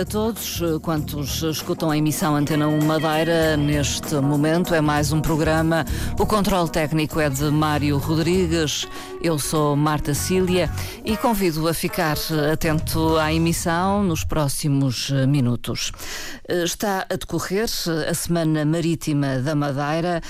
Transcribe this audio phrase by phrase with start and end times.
[0.00, 0.62] a todos.
[0.80, 5.84] Quantos escutam a emissão Antena 1 Madeira, neste momento é mais um programa.
[6.18, 8.88] O controle técnico é de Mário Rodrigues.
[9.22, 10.70] Eu sou Marta Cília
[11.04, 12.16] e convido a ficar
[12.50, 15.92] atento à emissão nos próximos minutos.
[16.48, 17.68] Está a decorrer
[18.08, 20.22] a Semana Marítima da Madeira.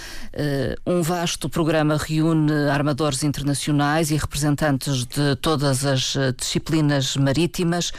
[0.85, 7.93] Um vasto programa reúne armadores internacionais e representantes de todas as disciplinas marítimas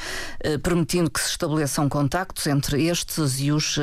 [0.62, 3.82] permitindo que se estabeleçam contactos entre estes e os uh,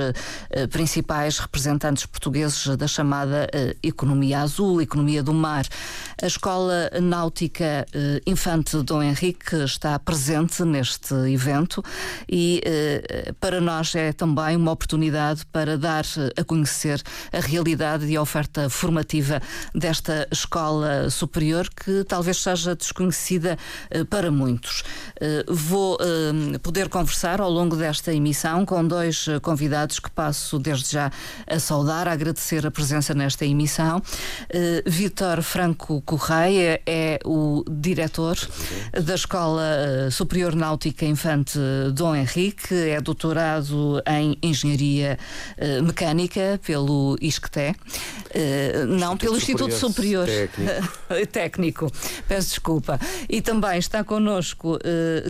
[0.71, 5.67] principais representantes portugueses da chamada uh, economia azul, economia do mar.
[6.21, 7.87] A Escola Náutica
[8.27, 11.83] Infante Dom Henrique está presente neste evento
[12.29, 12.61] e
[13.41, 16.05] para nós é também uma oportunidade para dar
[16.37, 17.01] a conhecer
[17.33, 19.41] a realidade e a oferta formativa
[19.73, 23.57] desta escola superior que talvez seja desconhecida
[24.11, 24.83] para muitos.
[25.47, 25.99] Vou
[26.65, 31.11] poder conversar ao longo desta emissão com dois eh, convidados que passo desde já
[31.47, 33.99] a saudar, a agradecer a presença nesta emissão.
[33.99, 38.37] Uh, Vítor Franco Correia é o diretor
[38.93, 41.59] da Escola eh, Superior Náutica Infante
[41.95, 45.19] Dom Henrique, é doutorado em Engenharia
[45.57, 51.27] uh, Mecânica pelo ISCTE, uh, não, pelo Instituto Superior, Técnico.
[51.33, 51.93] Técnico.
[52.27, 52.99] Peço desculpa.
[53.29, 54.79] E também está connosco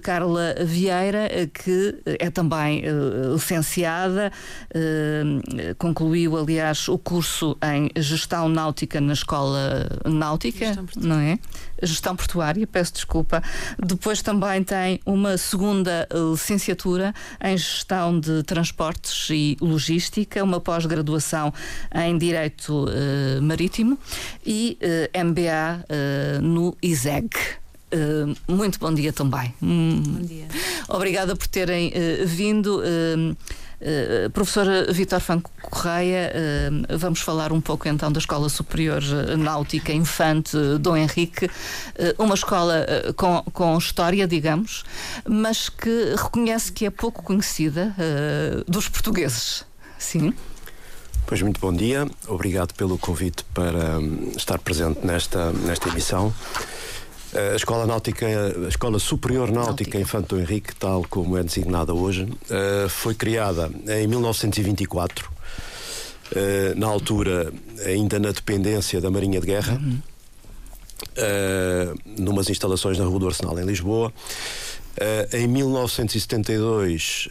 [0.03, 4.33] Carla Vieira eh, que é também uh, licenciada,
[4.75, 11.39] uh, concluiu, aliás, o curso em Gestão Náutica na Escola Náutica, não é?
[11.83, 13.43] Gestão Portuária, peço desculpa.
[13.79, 21.53] Depois também tem uma segunda licenciatura em Gestão de Transportes e Logística, uma pós-graduação
[21.95, 22.87] em Direito
[23.41, 23.97] Marítimo
[24.45, 24.77] e
[25.15, 25.85] MBA
[26.43, 27.31] no ISEG.
[27.93, 29.55] Uh, muito bom dia também.
[29.63, 30.03] Hum.
[30.03, 30.47] Bom dia.
[30.89, 32.81] Obrigada por terem uh, vindo.
[32.81, 33.37] Uh,
[33.81, 39.01] Uh, professor Vitor Franco Correia, uh, vamos falar um pouco então da Escola Superior
[39.39, 41.51] Náutica Infante Dom Henrique, uh,
[42.21, 44.83] uma escola com, com história, digamos,
[45.25, 47.95] mas que reconhece que é pouco conhecida
[48.67, 49.65] dos portugueses.
[49.97, 50.35] Sim.
[51.25, 56.35] Pois muito bom dia, obrigado pelo convite para um, estar presente nesta, nesta emissão.
[57.35, 60.01] A Escola Náutica, a Escola Superior Náutica, Náutica.
[60.01, 65.31] Infante Dom Henrique, tal como é designada hoje, eh, foi criada em 1924,
[66.35, 67.53] eh, na altura
[67.85, 70.01] ainda na dependência da Marinha de Guerra, uhum.
[72.19, 74.13] numas instalações na Rua do Arsenal, em Lisboa.
[75.33, 77.29] Em 1972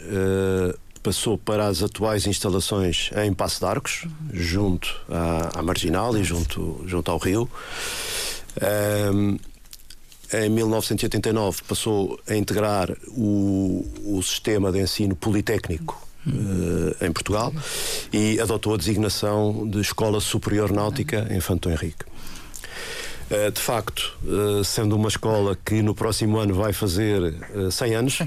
[1.01, 4.11] passou para as atuais instalações em Passo de Arcos, uhum.
[4.33, 7.49] junto à, à Marginal e junto, junto ao Rio.
[9.13, 9.37] Um,
[10.33, 17.53] em 1989 passou a integrar o, o sistema de ensino politécnico uh, em Portugal
[18.11, 22.05] e adotou a designação de Escola Superior Náutica em Fanto Henrique.
[23.29, 27.33] Uh, de facto, uh, sendo uma escola que no próximo ano vai fazer
[27.71, 28.19] 100 anos,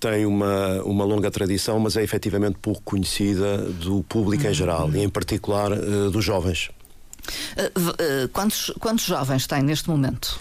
[0.00, 5.00] tem uma, uma longa tradição, mas é efetivamente pouco conhecida do público em geral e,
[5.00, 5.70] em particular,
[6.10, 6.70] dos jovens.
[7.22, 10.38] Uh, quantos, quantos jovens tem neste momento?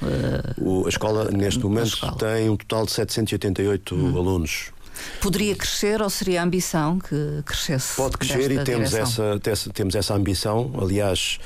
[0.57, 2.15] Uh, a escola, neste momento, escola.
[2.17, 4.17] tem um total de 788 hum.
[4.17, 4.71] alunos.
[5.19, 7.95] Poderia crescer ou seria a ambição que crescesse?
[7.95, 9.39] Pode crescer e temos essa,
[9.73, 10.71] temos essa ambição.
[10.79, 11.39] Aliás,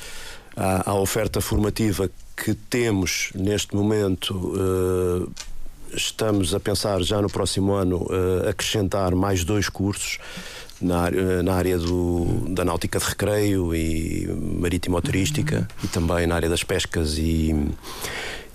[0.55, 4.33] a, a oferta formativa que temos neste momento.
[4.33, 5.31] Uh,
[5.95, 8.05] estamos a pensar já no próximo ano
[8.49, 10.19] acrescentar mais dois cursos
[10.81, 14.27] na área, na área do, da náutica de recreio e
[14.59, 17.55] marítimo-turística e também na área das pescas e,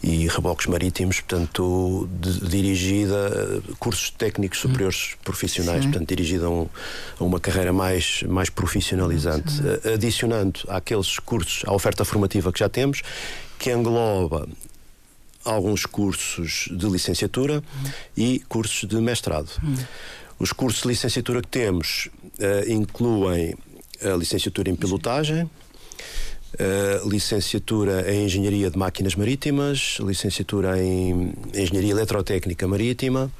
[0.03, 5.91] e reboques marítimos, portanto, de, dirigida a cursos técnicos superiores profissionais, Sim.
[5.91, 6.69] portanto, dirigida a, um,
[7.19, 9.93] a, uma carreira mais, mais profissionalizante, Sim.
[9.95, 13.03] adicionando àqueles cursos, à oferta formativa que já temos,
[13.59, 14.49] que engloba
[15.45, 17.91] alguns cursos de licenciatura uhum.
[18.17, 19.51] e cursos de mestrado.
[19.63, 19.77] Uhum.
[20.41, 22.09] Os cursos de licenciatura que temos
[22.39, 23.55] uh, incluem
[24.03, 25.49] a licenciatura em pilotagem,
[26.59, 33.31] a licenciatura em Engenharia de Máquinas Marítimas, licenciatura em Engenharia Eletrotécnica Marítima,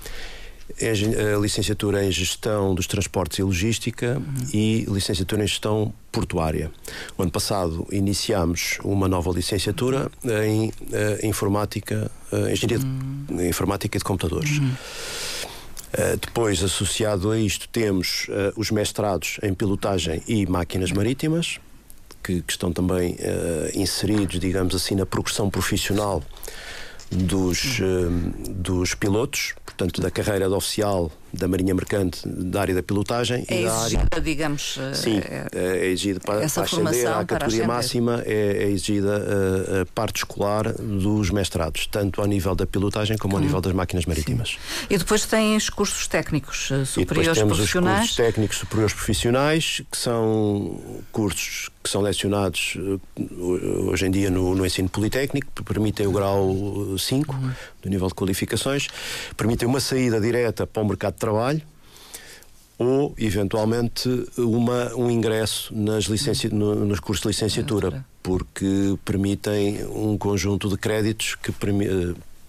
[1.35, 4.47] a licenciatura em Gestão dos Transportes e Logística uhum.
[4.53, 6.71] e licenciatura em Gestão Portuária.
[7.17, 10.11] O ano passado iniciámos uma nova licenciatura
[10.47, 12.11] em uh, Informática,
[12.53, 13.37] Engenharia uhum.
[13.37, 14.59] de Informática e de Computadores.
[14.59, 14.73] Uhum.
[15.93, 21.59] Uh, depois, associado a isto, temos uh, os mestrados em pilotagem e máquinas marítimas,
[22.23, 26.23] que, que estão também uh, inseridos, digamos assim, na progressão profissional
[27.11, 27.81] dos,
[28.51, 33.61] dos pilotos, portanto, da carreira de oficial da Marinha Mercante, da área da pilotagem é
[33.61, 34.21] e da exigida, área.
[34.23, 34.79] digamos.
[34.95, 39.83] Sim, é, é exigida para, essa para ascender à categoria máxima, é, é exigida a,
[39.83, 43.45] a, parte escolar dos mestrados, tanto ao nível da pilotagem como ao hum.
[43.45, 44.51] nível das máquinas marítimas.
[44.51, 44.87] Sim.
[44.91, 47.95] E depois tens cursos técnicos superiores e depois temos profissionais.
[47.95, 50.81] Os cursos técnicos superiores profissionais, que são
[51.13, 52.77] cursos que são lecionados
[53.89, 56.55] hoje em dia no, no ensino politécnico, que permitem o grau
[56.99, 57.51] 5 uhum.
[57.83, 58.89] do nível de qualificações,
[59.37, 61.63] permitem uma saída direta para o mercado trabalho
[62.81, 64.09] ou, eventualmente,
[64.39, 66.49] uma, um ingresso nas licenci...
[66.49, 71.53] no, nos cursos de licenciatura, porque permitem um conjunto de créditos que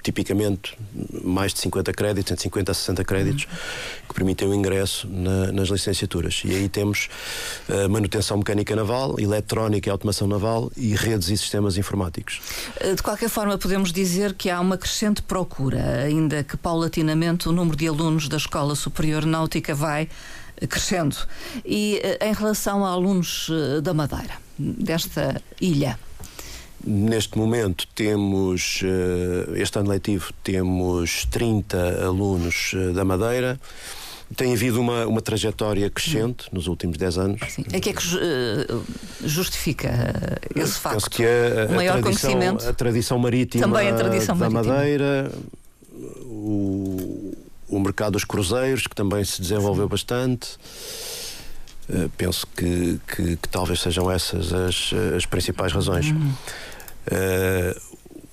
[0.01, 0.77] tipicamente
[1.23, 4.07] mais de 50 créditos, entre 50 a 60 créditos, uhum.
[4.07, 6.41] que permitem o ingresso na, nas licenciaturas.
[6.45, 7.09] E aí temos
[7.69, 12.41] uh, manutenção mecânica naval, eletrónica e automação naval e redes e sistemas informáticos.
[12.79, 17.51] Eh, de qualquer forma, podemos dizer que há uma crescente procura, ainda que paulatinamente o
[17.51, 20.09] número de alunos da Escola Superior Náutica vai
[20.69, 21.15] crescendo.
[21.65, 23.49] E em relação a alunos
[23.81, 25.97] da Madeira, desta ilha,
[26.83, 33.59] Neste momento temos, eh, este ano letivo, temos 30 alunos eh, da Madeira.
[34.35, 37.41] Tem havido uma, uma trajetória crescente nos últimos 10 anos.
[37.49, 37.63] Sim.
[37.63, 38.83] O que é que uh,
[39.25, 40.95] justifica esse facto?
[40.95, 42.67] Penso que a, a, maior tradição, conhecimento.
[42.69, 44.75] A tradição marítima Também a tradição da marítima.
[44.75, 45.31] Madeira,
[46.21, 47.33] o,
[47.67, 49.89] o mercado dos cruzeiros, que também se desenvolveu Sim.
[49.89, 50.49] bastante.
[51.89, 56.07] Uh, penso que, que, que, talvez sejam essas as, as principais razões.
[56.07, 56.31] Uhum.
[57.07, 57.91] Uh,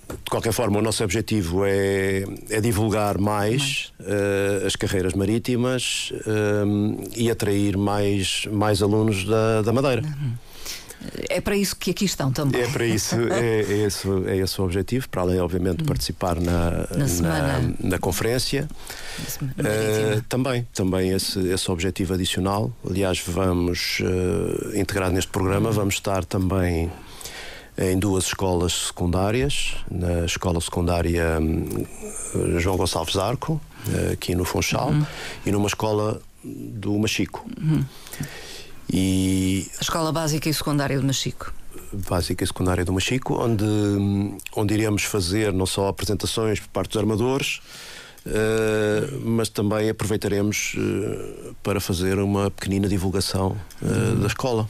[0.09, 3.93] de qualquer forma, o nosso objetivo é, é divulgar mais.
[4.01, 10.03] Uh, as carreiras marítimas uh, e atrair mais, mais alunos da, da Madeira.
[10.03, 10.33] Uhum.
[11.29, 12.61] É para isso que aqui estão também.
[12.61, 15.89] É para isso, é, é, esse, é esse o objetivo, para além, obviamente, de uhum.
[15.89, 18.69] participar na, na, na, na conferência.
[19.41, 22.73] Uh, também, também esse, esse objetivo adicional.
[22.89, 25.75] Aliás, vamos uh, integrar neste programa, uhum.
[25.75, 26.91] vamos estar também
[27.79, 31.87] em duas escolas secundárias, na escola secundária hum,
[32.59, 33.61] João Gonçalves Arco,
[33.93, 35.07] eh, aqui no Funchal, uhum.
[35.47, 37.49] e numa escola do Machico.
[37.61, 37.85] Uhum.
[38.93, 41.53] E a escola básica e secundária do Machico.
[42.09, 46.91] Básica e secundária do Machico, onde, hum, onde iremos fazer não só apresentações por parte
[46.91, 47.61] dos armadores,
[48.27, 54.67] Uh, mas também aproveitaremos uh, para fazer uma pequenina divulgação uh, da escola.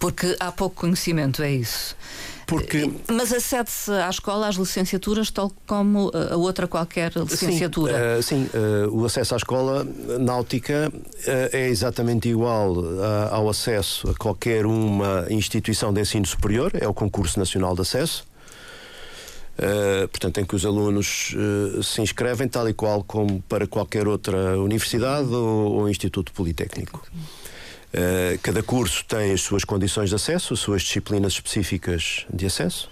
[0.00, 1.94] Porque há pouco conhecimento, é isso.
[2.46, 2.90] Porque...
[3.06, 8.20] Mas acede-se à escola às licenciaturas tal como a outra qualquer licenciatura?
[8.22, 9.86] Sim, uh, sim uh, o acesso à escola
[10.18, 12.74] náutica uh, é exatamente igual
[13.30, 18.24] ao acesso a qualquer uma instituição de ensino superior, é o Concurso Nacional de Acesso.
[20.10, 21.36] portanto, em que os alunos
[21.82, 27.06] se inscrevem tal e qual como para qualquer outra universidade ou, ou instituto politécnico.
[27.92, 32.88] Uh, cada curso tem as suas condições de acesso, as suas disciplinas específicas de acesso.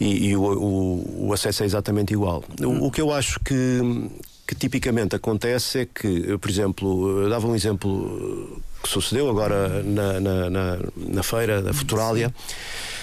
[0.00, 2.42] E, e o, o, o, acesso é exatamente igual.
[2.60, 4.10] O, o, que eu acho que,
[4.46, 9.82] que tipicamente acontece é que, eu, por exemplo, eu dava um exemplo que sucedeu agora
[9.82, 12.26] na, na, na, na feira da Futuralia.
[12.26, 12.99] Eh,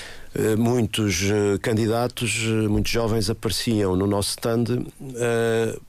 [0.58, 4.86] muitos eh, candidatos, eh, muitos jovens apareciam no nosso stand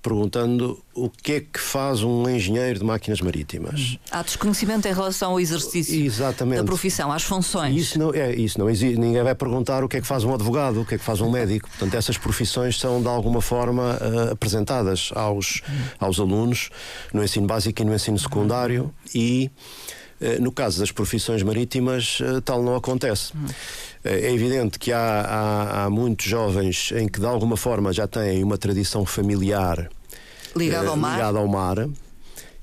[0.03, 3.99] perguntando o que é que faz um engenheiro de máquinas marítimas.
[4.11, 6.59] Há desconhecimento em relação ao exercício Exatamente.
[6.59, 7.77] da profissão, às funções.
[7.77, 8.99] Isso não, é, isso não existe.
[8.99, 11.21] Ninguém vai perguntar o que é que faz um advogado, o que é que faz
[11.21, 11.69] um médico.
[11.69, 13.99] Portanto, essas profissões são de alguma forma
[14.31, 15.63] apresentadas aos,
[16.01, 16.71] aos alunos
[17.13, 19.51] no ensino básico e no ensino secundário e
[20.41, 23.33] no caso das profissões marítimas, tal não acontece.
[24.05, 28.43] É evidente que há, há, há, muitos jovens em que de alguma forma já têm
[28.43, 29.89] uma tradição familiar
[30.57, 31.17] ligada ao mar.
[31.17, 31.89] Ligada ao mar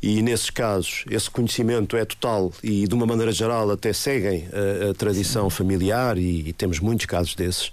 [0.01, 4.91] e nesses casos esse conhecimento é total e de uma maneira geral até seguem a,
[4.91, 5.55] a tradição Sim.
[5.55, 7.71] familiar e, e, temos muitos casos desses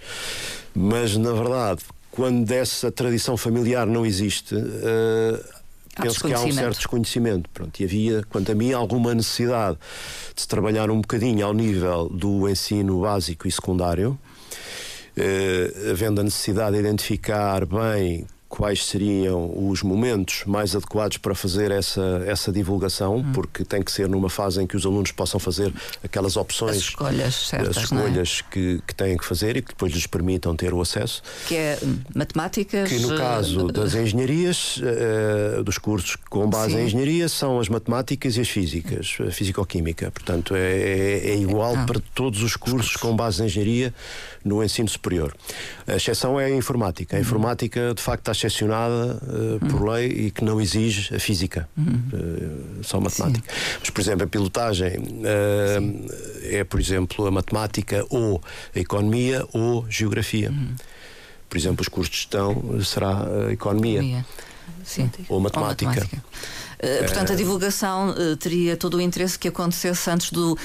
[0.75, 5.62] mas na verdade quando essa tradição familiar não existe uh,
[6.00, 7.50] penso que há um certo desconhecimento.
[7.50, 9.78] Pronto, e havia, quanto a mim, alguma necessidade
[10.34, 14.18] de se trabalhar um bocadinho ao nível do ensino básico e secundário,
[15.16, 21.71] eh, havendo a necessidade de identificar bem quais seriam os momentos mais adequados para fazer
[21.71, 23.32] essa, essa divulgação, hum.
[23.32, 25.73] porque tem que ser numa fase em que os alunos possam fazer
[26.04, 28.52] aquelas opções, as escolhas, certas, as escolhas é?
[28.52, 31.23] que, que têm que fazer e que depois lhes permitam ter o acesso.
[31.49, 32.90] Que é hum, matemáticas.
[32.90, 36.80] Que no caso uh, das engenharias, uh, dos cursos com base sim.
[36.80, 40.11] em engenharia, são as matemáticas e as físicas, a físico-química.
[40.11, 41.87] Portanto, é, é, é igual ah.
[41.87, 43.94] para todos os cursos com base em engenharia
[44.44, 45.35] no ensino superior.
[45.87, 47.17] A exceção é a informática.
[47.17, 47.23] A uhum.
[47.23, 49.91] informática, de facto, está excepcionada uh, por uhum.
[49.91, 53.53] lei e que não exige a física, uh, só a matemática.
[53.53, 53.77] Sim.
[53.81, 58.43] Mas, por exemplo, a pilotagem uh, é, por exemplo, a matemática ou
[58.75, 60.51] a economia ou geografia.
[60.51, 60.75] Uhum.
[61.49, 63.99] Por exemplo, os cursos de gestão será a economia.
[63.99, 64.27] economia.
[64.85, 65.11] Sim.
[65.29, 65.91] Ou matemática.
[65.91, 66.25] Ou matemática.
[66.83, 70.59] Uh, portanto, a divulgação uh, teria todo o interesse que acontecesse antes do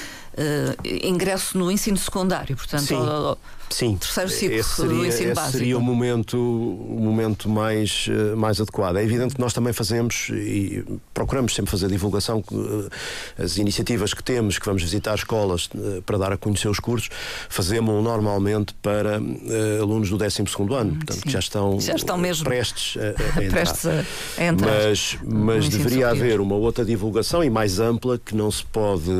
[1.02, 2.56] ingresso no ensino secundário.
[2.56, 2.94] Portanto, Sim.
[2.94, 3.38] Ao,
[3.70, 5.58] Sim, terceiro ciclo esse seria, do ensino básico.
[5.58, 8.96] seria o momento, o momento mais, eh, mais adequado.
[8.96, 14.22] É evidente que nós também fazemos e procuramos sempre fazer divulgação, eh, as iniciativas que
[14.22, 17.10] temos, que vamos visitar escolas eh, para dar a conhecer os cursos,
[17.48, 22.44] fazemos normalmente para uh, alunos do 12 ano, portanto, que já estão, já estão mesmo
[22.44, 23.50] prestes a, a entrar.
[23.50, 24.70] prestes a, entrar.
[24.88, 29.10] Mas, mas deveria haver uma outra divulgação e mais ampla que não se pode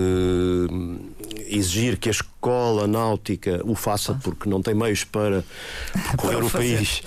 [1.46, 5.44] exigir que a escola náutica o faça porque não tem meios para
[5.92, 7.02] percorrer o país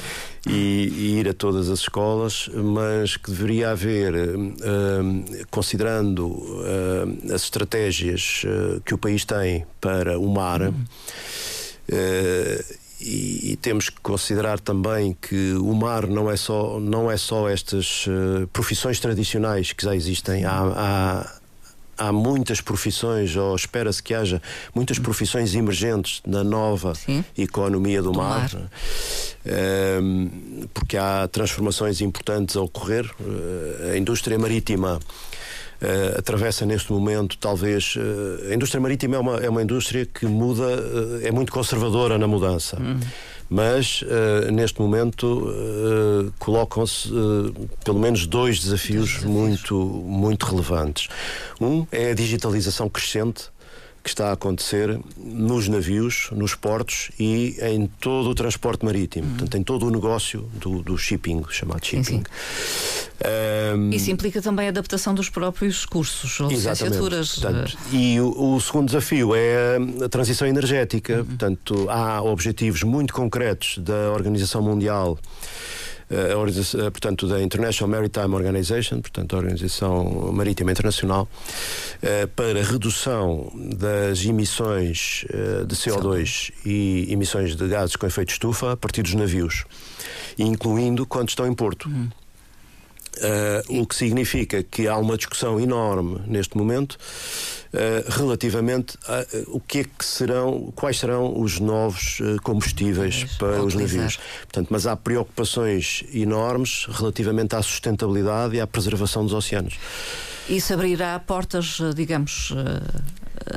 [0.48, 7.44] e, e, ir a todas as escolas, mas que deveria haver, uh, considerando uh, as
[7.44, 10.62] estratégias uh, que o país tem para o mar.
[10.62, 10.86] Uhum.
[13.04, 17.50] E, e, temos que considerar também que o mar não é só, não é só
[17.50, 18.06] estas
[18.54, 20.46] profissões tradicionais que já existem.
[20.46, 21.41] Há, há
[22.02, 24.42] há muitas profissões, ou espera-se que haja
[24.74, 27.24] muitas profissões emergentes na nova Sim.
[27.38, 28.70] economia do, do mar, mar.
[30.02, 33.06] Um, porque há transformações importantes a ocorrer.
[33.20, 35.00] Uh, a indústria marítima.
[35.82, 37.96] Uh, atravessa neste momento, talvez.
[37.96, 42.20] Uh, a indústria marítima é uma, é uma indústria que muda, uh, é muito conservadora
[42.20, 42.80] na mudança.
[42.80, 43.00] Uhum
[43.52, 51.10] mas uh, neste momento uh, colocam-se uh, pelo menos dois desafios, desafios, muito, muito relevantes.
[51.60, 53.50] Um é a digitalização crescente
[54.02, 59.32] que está a acontecer nos navios, nos portos e em todo o transporte marítimo, uhum.
[59.32, 62.04] portanto, em todo o negócio do, do shipping, chamado shipping.
[62.04, 63.01] Sim, sim.
[63.76, 67.36] Um, Isso implica também a adaptação dos próprios cursos ou licenciaturas.
[67.36, 71.20] Portanto, e o, o, segundo desafio é a transição energética.
[71.20, 71.26] Uhum.
[71.26, 75.18] Portanto, há objetivos muito concretos da Organização Mundial
[76.12, 81.28] a, portanto, da International Maritime Organization, portanto, a Organização Marítima Internacional,
[82.02, 88.74] eh, para redução das emissões eh, de CO2 e emissões de gases com efeito estufa
[88.74, 89.64] a partir dos navios,
[90.38, 91.88] incluindo quando estão em porto.
[91.88, 92.10] Uhum.
[93.18, 99.58] Uh, o que significa que há uma discussão enorme neste momento uh, relativamente a uh,
[99.58, 104.18] o que é que serão, quais serão os novos combustíveis para os navios.
[104.44, 109.78] Portanto, mas há preocupações enormes relativamente à sustentabilidade e à preservação dos oceanos.
[110.48, 112.54] Isso abrirá portas, digamos,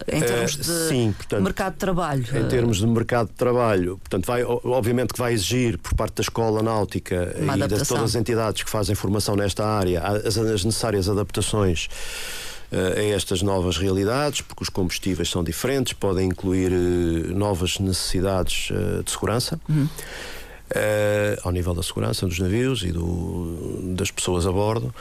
[0.08, 2.24] em termos de Sim, portanto, mercado de trabalho?
[2.36, 3.98] Em termos de mercado de trabalho.
[3.98, 7.82] Portanto, vai, obviamente que vai exigir por parte da escola náutica Uma e adaptação.
[7.82, 11.88] de todas as entidades que fazem formação nesta área as, as necessárias adaptações
[12.72, 16.70] a estas novas realidades, porque os combustíveis são diferentes, podem incluir
[17.32, 18.68] novas necessidades
[19.04, 19.60] de segurança.
[19.68, 19.88] Uhum.
[20.64, 24.92] Uh, ao nível da segurança dos navios e do, das pessoas a bordo,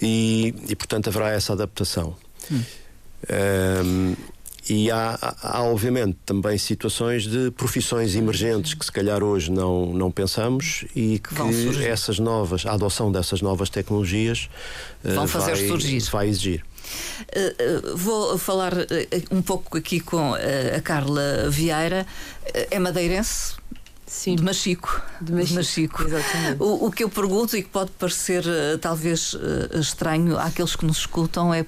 [0.00, 2.16] e, e portanto haverá essa adaptação.
[2.50, 2.62] Hum.
[3.30, 4.14] Um,
[4.68, 10.10] e há, há, obviamente, também situações de profissões emergentes que, se calhar, hoje não, não
[10.10, 14.48] pensamos e que essas novas, a adoção dessas novas tecnologias
[15.02, 16.00] Vão fazer vai, surgir.
[16.10, 16.64] vai exigir.
[17.36, 18.86] Uh, uh, vou falar uh,
[19.30, 22.06] um pouco aqui com a Carla Vieira.
[22.54, 23.56] é madeirense?
[24.06, 24.36] Sim.
[24.36, 25.02] De Machico.
[25.20, 25.48] De Machico.
[25.48, 26.02] De Machico.
[26.04, 26.62] Exatamente.
[26.62, 28.44] O, o, que eu pergunto e que pode parecer
[28.80, 29.36] talvez
[29.78, 31.66] estranho àqueles que nos escutam é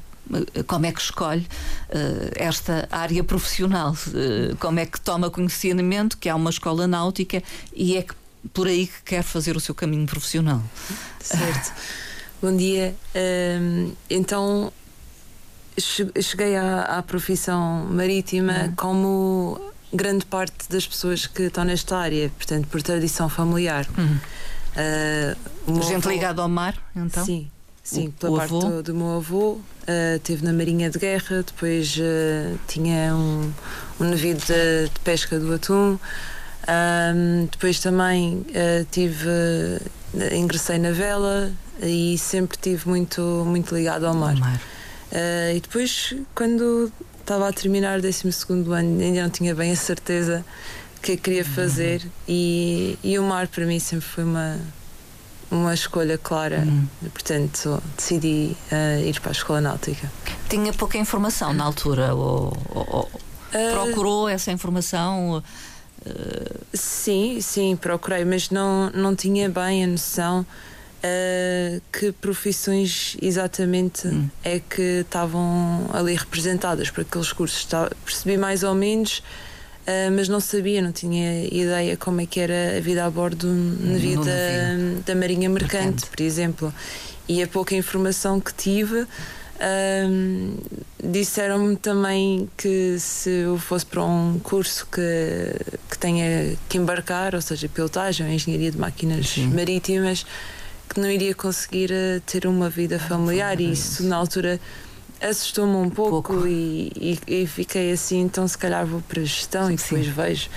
[0.66, 6.28] como é que escolhe uh, esta área profissional, uh, como é que toma conhecimento que
[6.28, 7.42] há uma escola náutica
[7.72, 8.14] e é que
[8.52, 10.62] por aí que quer fazer o seu caminho profissional.
[11.20, 11.72] Certo.
[12.40, 12.94] Bom dia.
[13.14, 14.72] Uh, então
[16.20, 18.74] cheguei à, à profissão marítima uhum.
[18.76, 19.60] como
[19.92, 23.86] grande parte das pessoas que estão nesta área, portanto, por tradição familiar.
[23.96, 24.18] Uhum.
[24.76, 27.24] Uh, Gente ligada ao mar, então?
[27.24, 27.50] Sim,
[27.86, 29.52] sim, pela o parte do, do, meu avô.
[29.52, 33.52] Uh, teve na Marinha de Guerra, depois uh, tinha um,
[34.00, 35.98] um navio de, de, pesca do atum.
[36.68, 44.04] Um, depois também uh, tive, uh, ingressei na vela e sempre tive muito, muito ligado
[44.04, 44.34] ao mar.
[44.36, 44.60] mar.
[45.54, 50.44] E depois, quando estava a terminar o 12 ano, ainda não tinha bem a certeza
[51.00, 51.48] que queria uhum.
[51.48, 52.10] fazer, uhum.
[52.28, 54.58] e, e o mar para mim sempre foi uma,
[55.50, 56.58] uma escolha clara.
[56.66, 56.86] Uhum.
[57.10, 60.10] Portanto, decidi uh, ir para a escola náutica.
[60.48, 62.14] Tinha pouca informação na altura?
[62.14, 65.42] Ou, ou, uh, procurou essa informação?
[66.04, 66.66] Uh...
[66.72, 74.28] Sim, sim, procurei, mas não, não tinha bem a noção uh, que profissões exatamente hum.
[74.42, 77.66] é que estavam ali representadas para aqueles cursos.
[78.04, 79.22] percebi mais ou menos.
[79.86, 83.46] Uh, mas não sabia, não tinha ideia como é que era a vida a bordo
[83.46, 84.32] na vida
[85.06, 86.74] da Marinha Mercante, Mercante, por exemplo.
[87.28, 89.06] E a pouca informação que tive,
[90.08, 90.56] um,
[91.02, 95.00] Disseram-me também que se eu fosse para um curso que,
[95.90, 99.48] que tenha que embarcar, ou seja, pilotagem ou engenharia de máquinas Sim.
[99.48, 100.26] marítimas,
[100.88, 103.60] que não iria conseguir eh, ter uma vida familiar.
[103.60, 104.58] E isso, na altura,
[105.20, 106.46] assustou-me um pouco, pouco.
[106.46, 109.74] E, e, e, fiquei assim, então se calhar vou para a gestão Sim.
[109.74, 110.50] e depois vejo.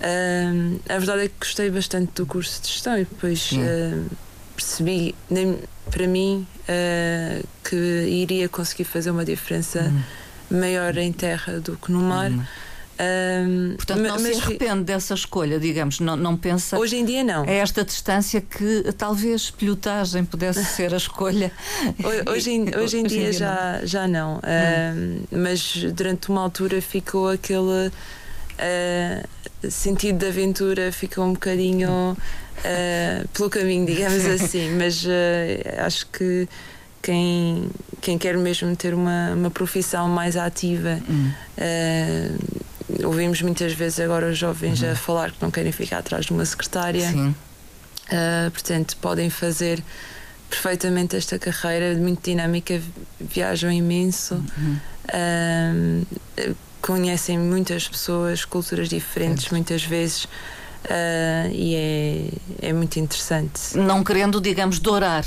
[0.00, 4.10] Um, a verdade é que gostei bastante do curso de gestão e depois uh,
[4.54, 5.14] percebi,
[5.90, 9.80] para mim, uh, que iria conseguir fazer uma diferença
[10.50, 10.60] uhum.
[10.60, 12.30] maior em terra do que no mar.
[12.30, 12.44] Uhum.
[12.94, 16.78] Um, Portanto, não mas, se arrepende dessa escolha, digamos, não, não pensa.
[16.78, 17.44] Hoje em dia, não.
[17.44, 21.50] É esta distância que talvez pilotagem pudesse ser a escolha.
[22.30, 23.86] Hoje, em, hoje em hoje dia, dia já, não.
[23.86, 24.34] já não.
[24.36, 25.20] Hum.
[25.30, 33.50] mas durante uma altura ficou aquele uh, sentido de aventura, ficou um bocadinho uh, pelo
[33.50, 35.08] caminho, digamos assim, mas uh,
[35.84, 36.48] acho que
[37.02, 37.68] quem,
[38.00, 41.00] quem quer mesmo ter uma, uma profissão mais ativa.
[41.08, 41.30] Hum.
[41.58, 42.53] Uh,
[43.04, 44.92] ouvimos muitas vezes agora os jovens uhum.
[44.92, 47.10] a falar que não querem ficar atrás de uma secretária.
[47.10, 47.34] Sim.
[48.52, 49.82] portanto, podem fazer
[50.48, 52.80] perfeitamente esta carreira, muito dinâmica,
[53.20, 54.34] viajam imenso.
[54.56, 56.04] Uhum.
[56.80, 60.26] conhecem muitas pessoas, culturas diferentes, muitas vezes.
[60.84, 63.74] Uh, e é, é muito interessante.
[63.74, 65.24] Não querendo, digamos, dourar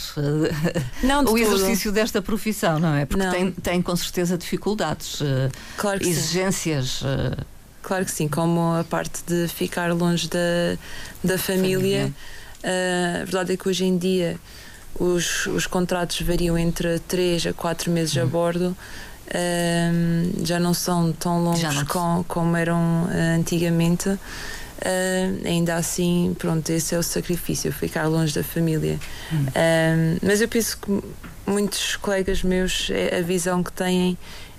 [1.01, 3.05] não, o exercício desta profissão, não é?
[3.05, 3.31] Porque não.
[3.31, 7.01] Tem, tem com certeza dificuldades, uh, claro exigências.
[7.01, 7.57] Uh...
[7.88, 10.77] Claro que sim, como a parte de ficar longe da,
[11.24, 12.12] da família.
[12.62, 13.22] família.
[13.22, 14.38] a verdade é que hoje em dia
[15.00, 18.24] os, os contratos variam entre 3 a 4 meses hum.
[18.24, 18.77] a bordo.
[20.44, 23.07] já não são tão longos com, como eram
[23.40, 24.09] antigamente.
[24.09, 29.00] Uh, ainda assim, pronto, esse é o sacrifício, ficar longe da família.
[29.31, 29.46] Hum.
[29.48, 31.01] Uh, mas eu penso que
[31.48, 34.18] muitos colegas meus, é, a visão que têm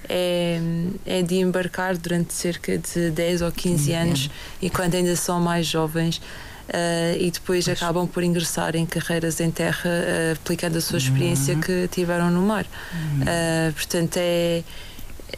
[0.09, 0.61] é,
[1.05, 5.66] é de embarcar durante cerca de 10 ou 15 anos, e quando ainda são mais
[5.66, 6.21] jovens.
[6.68, 7.79] Uh, e depois pois.
[7.79, 11.61] acabam por ingressar em carreiras em terra, uh, aplicando a sua experiência uhum.
[11.62, 12.66] que tiveram no mar.
[12.92, 13.23] Uhum.
[13.23, 14.62] Uh, portanto, é,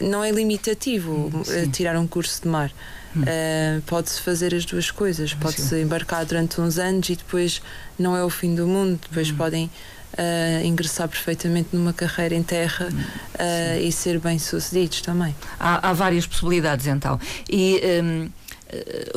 [0.01, 1.31] não é limitativo
[1.71, 2.69] tirar um curso de mar.
[3.15, 7.61] Uh, pode-se fazer as duas coisas, pode-se embarcar durante uns anos e depois
[7.99, 9.35] não é o fim do mundo, depois hum.
[9.35, 9.69] podem
[10.13, 15.35] uh, ingressar perfeitamente numa carreira em terra uh, e ser bem-sucedidos também.
[15.59, 17.19] Há, há, várias possibilidades então.
[17.49, 18.29] E um,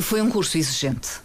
[0.03, 1.25] foi um curso exigente?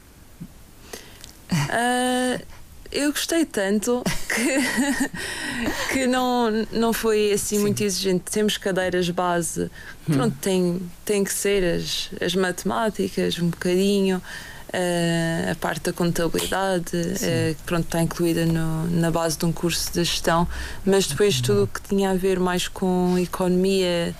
[2.91, 7.61] eu gostei tanto que, que não, não foi assim Sim.
[7.61, 8.31] muito exigente.
[8.31, 9.63] Temos cadeiras base,
[10.07, 10.13] hum.
[10.13, 14.21] pronto, tem, tem que ser as, as matemáticas, um bocadinho, uh,
[15.51, 20.03] a parte da contabilidade, uh, pronto, está incluída no, na base de um curso de
[20.03, 20.47] gestão,
[20.85, 21.43] mas depois hum.
[21.43, 24.15] tudo o que tinha a ver mais com economia.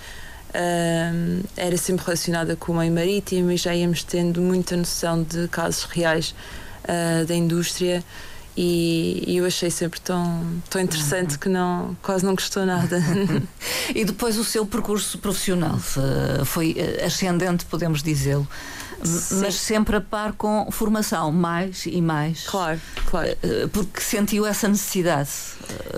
[0.50, 5.46] Uh, era sempre relacionada com o meio marítimo e já íamos tendo muita noção de
[5.46, 6.34] casos reais
[7.28, 8.02] da indústria
[8.56, 11.38] e, e, eu achei sempre tão, tão interessante uhum.
[11.38, 13.00] que não, quase não gostou nada.
[13.94, 15.78] e depois o seu percurso profissional
[16.44, 18.46] foi eh, ascendente, podemos dizê-lo.
[19.40, 22.46] Mas sempre a par com formação, mais e mais.
[22.46, 23.28] Claro, claro.
[23.28, 25.30] Eh, eh, porque sentiu essa necessidade.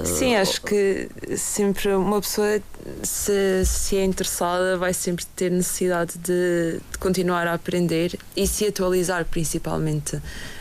[0.05, 2.61] Sim, acho que sempre uma pessoa,
[3.03, 8.67] se, se é interessada, vai sempre ter necessidade de, de continuar a aprender e se
[8.67, 10.21] atualizar, principalmente.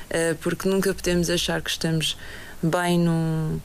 [0.10, 2.18] Eh, porque nunca podemos achar que estamos
[2.62, 3.60] bem num,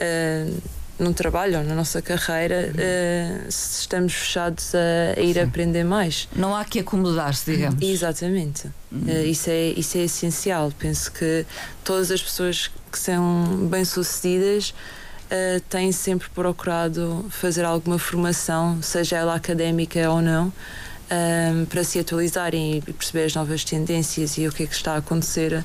[0.00, 0.62] uh,
[0.98, 5.40] num trabalho ou na nossa carreira uh, se estamos fechados a, a ir Sim.
[5.40, 6.28] aprender mais.
[6.34, 7.82] Não há que acomodar-se, digamos.
[7.82, 8.68] Exatamente.
[8.90, 9.22] Uhum.
[9.24, 10.72] isso, é, isso é essencial.
[10.78, 11.44] Penso que
[11.84, 14.74] todas as pessoas que são bem-sucedidas.
[15.26, 20.52] Uh, têm sempre procurado fazer alguma formação, seja ela académica ou não,
[21.10, 24.94] um, para se atualizarem e perceber as novas tendências e o que é que está
[24.94, 25.64] a acontecer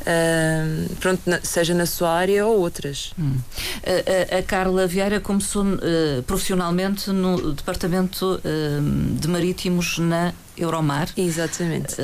[0.00, 3.12] Uh, pronto, na, seja na sua área ou outras.
[3.18, 3.36] Hum.
[3.84, 11.08] A, a, a, Carla Vieira começou uh, profissionalmente no Departamento uh, de Marítimos na Euromar.
[11.16, 11.96] Exatamente.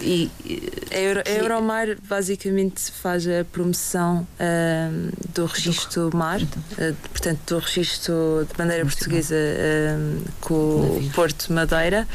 [0.00, 0.30] e,
[0.90, 4.26] a, Euro, a Euromar basicamente faz a promoção
[5.34, 6.38] do registro mar,
[7.10, 9.36] portanto, do registro de bandeira portuguesa
[10.40, 12.06] com o Porto Madeira.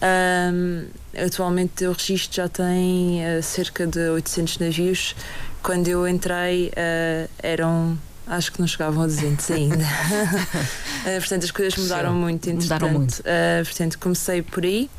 [0.00, 5.16] Um, atualmente o registro já tem uh, cerca de 800 navios.
[5.62, 9.76] Quando eu entrei uh, eram acho que não chegavam a 200 ainda.
[9.76, 12.50] uh, portanto, as coisas mudaram Sim, muito.
[12.50, 13.22] Mudaram muito.
[13.64, 14.90] Portanto, comecei por aí.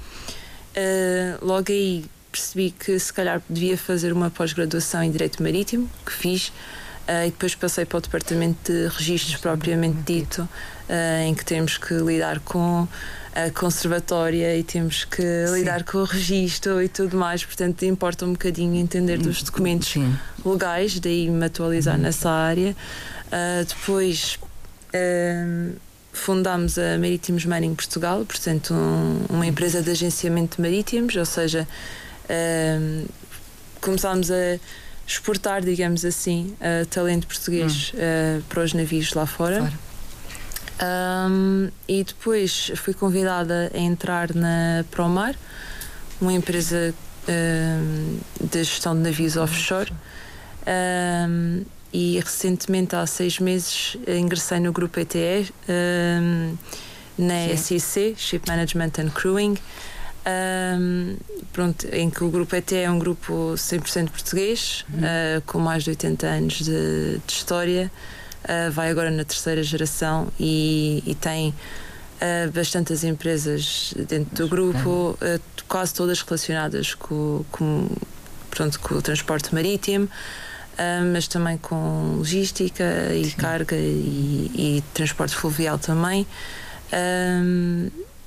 [1.42, 6.52] Logo aí percebi que se calhar devia fazer uma pós-graduação em Direito Marítimo, que fiz.
[7.26, 10.48] E depois passei para o departamento de registros propriamente dito,
[11.26, 12.88] em que temos que lidar com
[13.34, 15.54] a conservatória e temos que Sim.
[15.54, 20.16] lidar com o registro e tudo mais, portanto importa um bocadinho entender dos documentos Sim.
[20.46, 22.02] legais, daí me atualizar uhum.
[22.02, 22.76] nessa área.
[23.28, 24.40] Uh, depois
[24.94, 25.76] uh,
[26.12, 31.68] fundámos a Marítimos Mining Portugal, portanto um, uma empresa de agenciamento de marítimos, ou seja,
[32.26, 33.10] uh,
[33.80, 34.60] começámos a
[35.12, 36.56] exportar, digamos assim,
[36.90, 38.42] talento português hum.
[38.48, 39.58] para os navios lá fora.
[39.58, 39.90] Claro
[40.82, 45.36] um, e depois fui convidada a entrar na Promar,
[46.22, 46.94] uma empresa
[47.28, 49.92] um, de gestão de navios offshore.
[50.66, 55.52] Um, e recentemente, há seis meses, ingressei no grupo ETE,
[57.18, 57.80] na Sim.
[57.80, 59.58] SEC, Ship Management and Crewing.
[60.26, 61.16] Um,
[61.54, 65.00] pronto, em que o grupo ET é um grupo 100% português, uhum.
[65.00, 67.92] uh, com mais de 80 anos de, de história,
[68.44, 75.18] uh, vai agora na terceira geração e, e tem uh, bastantes empresas dentro do grupo,
[75.22, 77.90] uh, quase todas relacionadas com, com,
[78.52, 80.10] pronto, com o transporte marítimo.
[81.12, 83.36] mas também com logística e Sim.
[83.36, 86.26] carga e, e, transporte fluvial também.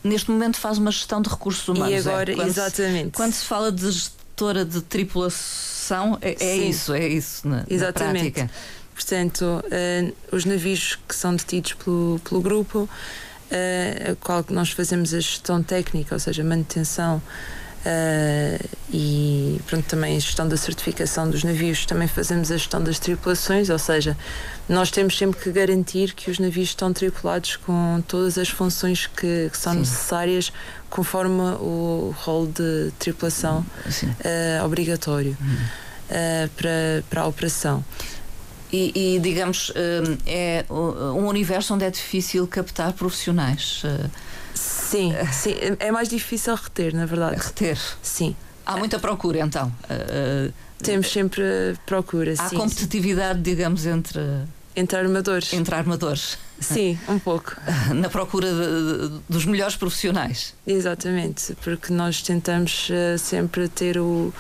[0.04, 1.90] Neste momento faz uma gestão de recursos humanos.
[1.90, 1.98] E é?
[1.98, 2.34] agora, é?
[2.34, 3.04] quando exatamente.
[3.06, 8.24] Se, quando se fala de gestora de tripulação, é, é isso, é isso na, exatamente.
[8.24, 8.50] na prática.
[8.94, 15.14] Portanto, uh, os navios que são detidos pelo, pelo grupo, uh, a qual nós fazemos
[15.14, 21.42] a gestão técnica, ou seja, manutenção uh, e pronto, também a gestão da certificação dos
[21.42, 24.16] navios, também fazemos a gestão das tripulações, ou seja,
[24.68, 29.48] nós temos sempre que garantir que os navios estão tripulados com todas as funções que,
[29.50, 29.78] que são Sim.
[29.80, 30.52] necessárias
[30.88, 33.64] conforme o rol de tripulação
[34.64, 35.36] obrigatório.
[35.40, 36.48] Uhum.
[36.56, 37.84] para, para a operação.
[38.72, 43.82] E, e, digamos, hum, é um universo onde é difícil captar profissionais.
[44.54, 47.36] Sim, sim, é mais difícil reter, na verdade.
[47.36, 47.78] Reter?
[48.02, 48.36] Sim.
[48.64, 49.72] Há muita procura, então.
[49.88, 50.50] Eh,
[50.82, 51.44] Temos sempre
[51.86, 52.34] procura.
[52.36, 53.42] Há sim, competitividade, sim.
[53.42, 54.20] digamos, entre.
[54.74, 55.52] Entre armadores.
[55.52, 56.38] Entre armadores.
[56.58, 57.56] Sim, um pouco.
[57.94, 60.54] Na procura de, de, dos melhores profissionais.
[60.66, 64.32] Exatamente, porque nós tentamos uh, sempre ter o,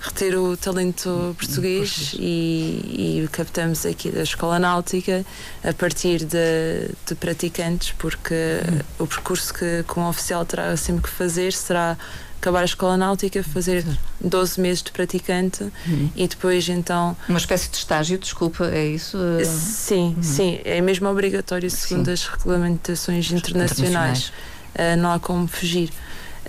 [0.00, 5.24] reter o talento português e, e, captamos aqui da Escola Náutica
[5.64, 9.04] a partir de, de praticantes, porque uhum.
[9.04, 11.96] o percurso que, que um oficial terá sempre que fazer será
[12.42, 13.84] acabar a escola náutica, fazer
[14.20, 16.10] 12 meses de praticante uhum.
[16.16, 17.16] e depois então.
[17.28, 19.16] Uma espécie de estágio, desculpa, é isso?
[19.44, 20.22] Sim, uhum.
[20.22, 22.12] sim, é mesmo obrigatório segundo sim.
[22.12, 23.78] as regulamentações internacionais.
[23.78, 24.32] internacionais.
[24.74, 25.90] Uh, não há como fugir.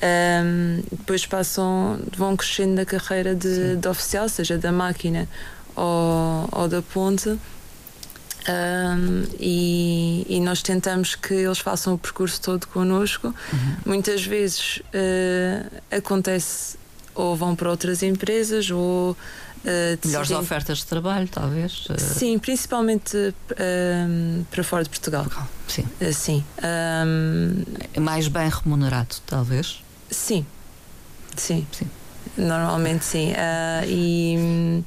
[0.02, 5.30] Um, depois passam, vão crescendo na carreira de, de oficial, seja da máquina
[5.76, 7.38] ou, ou da ponte.
[8.48, 13.28] Um, e, e, nós tentamos que eles façam o percurso todo connosco.
[13.28, 13.76] Uhum.
[13.86, 16.78] Muitas vezes uh, acontece
[17.16, 19.18] ou vão para outras empresas ou uh,
[20.06, 21.86] melhores ofertas de trabalho, talvez.
[21.90, 22.00] Uh...
[22.00, 25.26] Sim, principalmente uh, para fora de Portugal.
[25.68, 25.86] Sim.
[26.12, 26.44] sim.
[27.06, 28.02] Um...
[28.02, 29.82] Mais bem remunerado, talvez.
[30.10, 30.46] Sim,
[31.36, 31.90] sim, sim.
[32.38, 33.32] Normalmente sim.
[33.32, 34.84] Uh, e,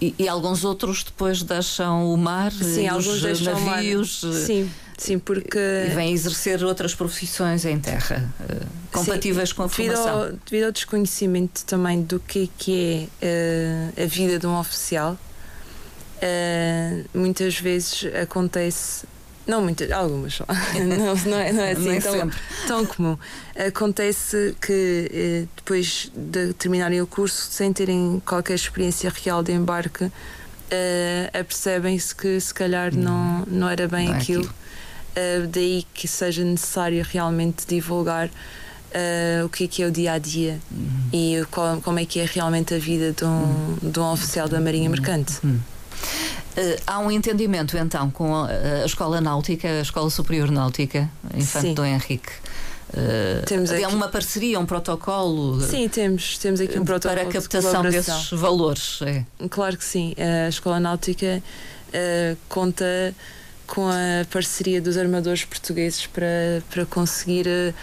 [0.00, 4.22] e, e, alguns outros depois deixam o mar, sim, alguns deixam navios.
[4.22, 4.34] O mar.
[4.34, 4.70] Sim.
[4.98, 5.58] Sim, porque.
[5.58, 10.22] E vêm exercer outras profissões em terra, uh, compatíveis Sim, com a devido formação.
[10.22, 15.18] Ao, devido ao desconhecimento também do que, que é uh, a vida de um oficial,
[16.16, 19.06] uh, muitas vezes acontece
[19.46, 20.44] não muitas, algumas só.
[20.98, 22.30] não, não, é, não é assim tão,
[22.66, 23.16] tão, comum.
[23.56, 30.04] Acontece que eh, depois de terminarem o curso, sem terem qualquer experiência real de embarque,
[30.04, 34.44] uh, apercebem-se que se calhar não, não era bem não é aquilo.
[34.44, 40.12] Uh, daí que seja necessário realmente divulgar uh, o que é, que é o dia
[40.12, 41.08] a dia uhum.
[41.12, 43.90] e qual, como é que é realmente a vida de um, uhum.
[43.90, 45.34] de um oficial da Marinha Mercante.
[45.42, 45.58] Uhum.
[46.56, 51.74] Uh, há um entendimento então com a, a, Escola Náutica, a Escola Superior Náutica, Infante
[51.74, 52.30] Dom Henrique.
[52.88, 53.84] Uh, temos aqui...
[53.86, 55.60] uma parceria, um protocolo?
[55.60, 59.00] Sim, temos, temos aqui um protocolo para a captação de desses valores.
[59.02, 59.24] É.
[59.50, 60.14] Claro que sim.
[60.16, 61.42] A Escola Náutica
[61.88, 63.14] uh, conta
[63.66, 67.74] com a parceria dos armadores portugueses para, para conseguir a,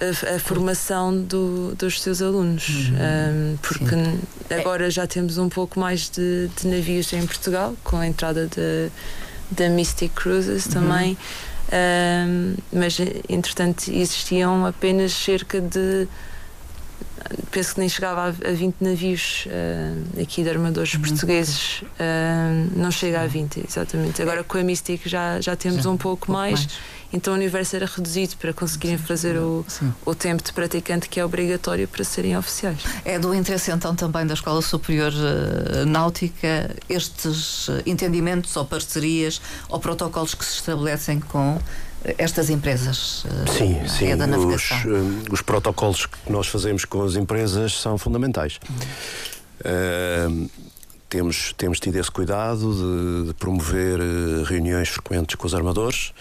[0.00, 2.68] a, a formação do, dos seus alunos.
[2.68, 2.94] Uhum.
[2.94, 4.20] Um, porque Sim.
[4.50, 8.48] agora já temos um pouco mais de, de, navios em Portugal, com a entrada
[9.50, 10.72] da Mystic Cruises uhum.
[10.72, 11.18] também.
[11.70, 16.08] Um, mas entretanto existiam apenas cerca de
[17.50, 21.00] penso que nem chegava a, 20 navios uh, aqui de armadores uhum.
[21.00, 24.22] portugueses, uh, não chega a 20, exatamente.
[24.22, 26.78] Agora com a Mystic já, já temos já, um pouco, um pouco mais, mais,
[27.12, 29.64] então o universo era reduzido para conseguirem fazer o,
[30.04, 32.80] o tempo de praticante que é obrigatório para serem oficiais.
[33.04, 39.78] É do interesse então também da Escola Superior uh, Náutica estes entendimentos ou parcerias ou
[39.78, 41.58] protocolos que se estabelecem com
[42.04, 44.16] estas empresas eh, sim, é sim.
[44.16, 44.78] da navegação?
[44.78, 48.58] Os, eh, os, protocolos que nós fazemos com as empresas são fundamentais.
[49.60, 50.48] Uh,
[51.08, 53.98] temos, temos tido esse cuidado de, de, promover
[54.44, 56.12] reuniões frequentes com os armadores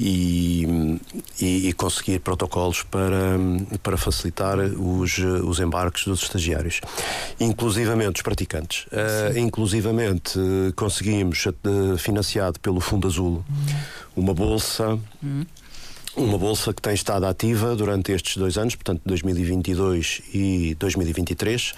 [0.00, 0.64] e,
[1.40, 3.36] e, e, conseguir protocolos para,
[3.82, 6.80] para facilitar os, os embarques dos estagiários,
[7.40, 8.86] inclusivamente os praticantes.
[8.86, 10.38] Uh, inclusivamente
[10.76, 13.44] conseguimos, uh, financiado pelo Fundo Azul,
[14.14, 14.98] uma bolsa.
[16.16, 21.74] Uma bolsa que tem estado ativa durante estes dois anos, portanto 2022 e 2023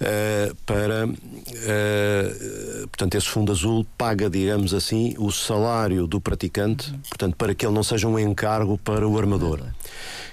[0.00, 7.00] Uh, para uh, portanto esse fundo azul paga digamos assim o salário do praticante uhum.
[7.08, 9.60] portanto para que ele não seja um encargo para o armador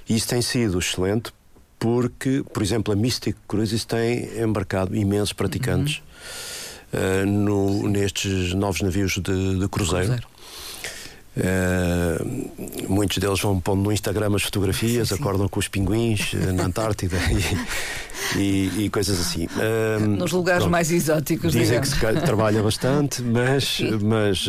[0.08, 1.34] e isso tem sido excelente
[1.80, 6.04] porque por exemplo a Mystic Cruises tem embarcado imensos praticantes
[6.94, 7.24] uhum.
[7.24, 10.06] uh, no, nestes novos navios de, de cruzeiro.
[10.06, 10.28] cruzeiro.
[11.38, 15.22] Uh, muitos deles vão pondo no Instagram as fotografias, sim, sim.
[15.22, 17.18] acordam com os pinguins uh, na Antártida
[18.38, 19.46] e, e, e, coisas assim.
[19.48, 21.52] Uh, Nos lugares pronto, mais exóticos.
[21.52, 21.94] Dizem digamos.
[21.94, 24.48] que se trabalha bastante, mas, mas,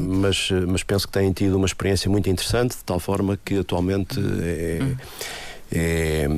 [0.00, 4.18] mas, mas penso que têm tido uma experiência muito interessante, de tal forma que atualmente
[4.18, 4.78] é.
[4.82, 4.96] Hum.
[5.76, 6.28] É,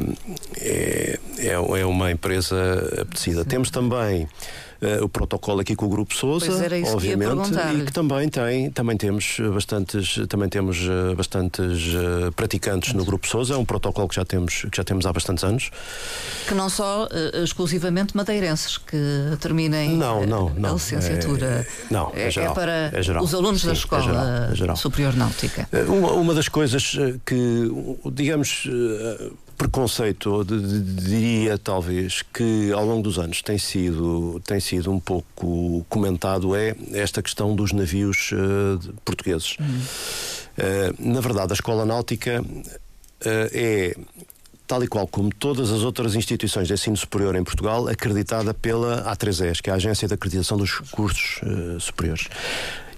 [0.58, 2.56] é, é, é uma empresa
[3.02, 3.44] apetecida.
[3.44, 4.26] Temos também
[4.82, 6.52] uh, o protocolo aqui com o Grupo Sousa,
[6.92, 12.92] obviamente, que e que também tem, também temos bastantes, também temos uh, bastantes uh, praticantes
[12.92, 15.70] no Grupo Sousa, é um protocolo que já temos, que já temos há bastantes anos.
[16.46, 17.08] Que não só
[17.42, 18.96] exclusivamente madeirenses que
[19.40, 21.46] terminem não, não, não, a licenciatura.
[21.46, 23.22] É, não, é, é, geral, é para é geral.
[23.24, 24.76] os alunos Sim, da é Escola é geral.
[24.76, 25.68] Superior Náutica.
[25.88, 27.70] Uma, uma das coisas que,
[28.12, 28.68] digamos,
[29.56, 36.54] preconceito, diria talvez, que ao longo dos anos tem sido, tem sido um pouco comentado
[36.54, 39.56] é esta questão dos navios uh, portugueses.
[39.58, 39.66] Uhum.
[39.66, 43.96] Uh, na verdade, a Escola Náutica uh, é
[44.66, 49.04] tal e qual como todas as outras instituições de ensino superior em Portugal, acreditada pela
[49.14, 52.28] A3ES, que é a Agência de Acreditação dos Cursos uh, Superiores.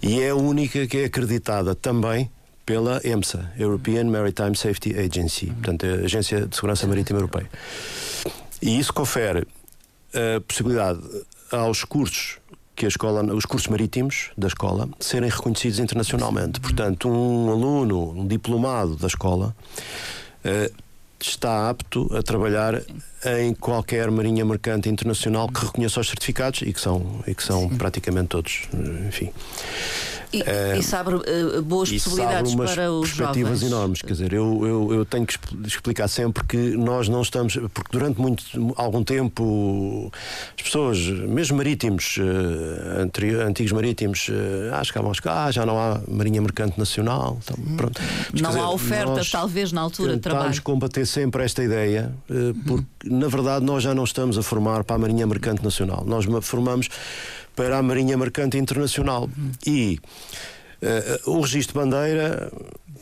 [0.03, 2.31] E é a única que é acreditada também
[2.69, 7.49] pela EMSA, European Maritime Safety Agency, portanto, a Agência de Segurança Marítima Europeia.
[8.61, 9.47] E isso confere
[10.13, 11.01] a possibilidade
[11.51, 12.37] aos cursos
[12.77, 16.61] que a escola, os cursos marítimos da escola serem reconhecidos internacionalmente.
[16.61, 19.57] Portanto, um aluno, um diplomado da escola
[20.45, 20.75] uh,
[21.19, 22.83] está apto a trabalhar
[23.25, 27.69] em qualquer marinha mercante internacional que reconheça os certificados e que são, e que são
[27.69, 28.63] praticamente todos,
[29.07, 29.33] enfim.
[30.33, 33.73] E, uh, isso abre uh, boas possibilidades para os perspectivas jovens.
[33.73, 34.03] enormes.
[34.03, 37.55] Quer dizer, eu, eu, eu, tenho que explicar sempre que nós não estamos.
[37.73, 38.45] Porque durante muito,
[38.77, 40.13] algum tempo
[40.57, 46.43] as pessoas, mesmo marítimos, uh, antigos marítimos, uh, acho que ah, já não há Marinha
[46.43, 47.39] Mercante Nacional.
[47.43, 47.77] Então, hum.
[47.77, 48.01] pronto.
[48.33, 50.45] Mas, não dizer, há oferta, talvez, na altura de trabalho.
[50.45, 53.08] Tentamos combater sempre esta ideia, uh, porque uhum.
[53.11, 56.05] Na verdade nós já não estamos a formar para a Marinha Mercante Nacional.
[56.07, 56.89] Nós formamos
[57.55, 59.29] para a Marinha Mercante Internacional.
[59.67, 59.99] E
[60.83, 62.53] uh, o registro de bandeira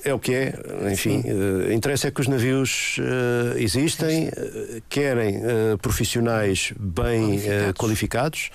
[0.05, 0.55] é o que é,
[0.93, 5.41] enfim, uh, interessa é que os navios uh, existem, uh, querem
[5.83, 7.41] profissionais bem
[7.77, 8.51] qualificados.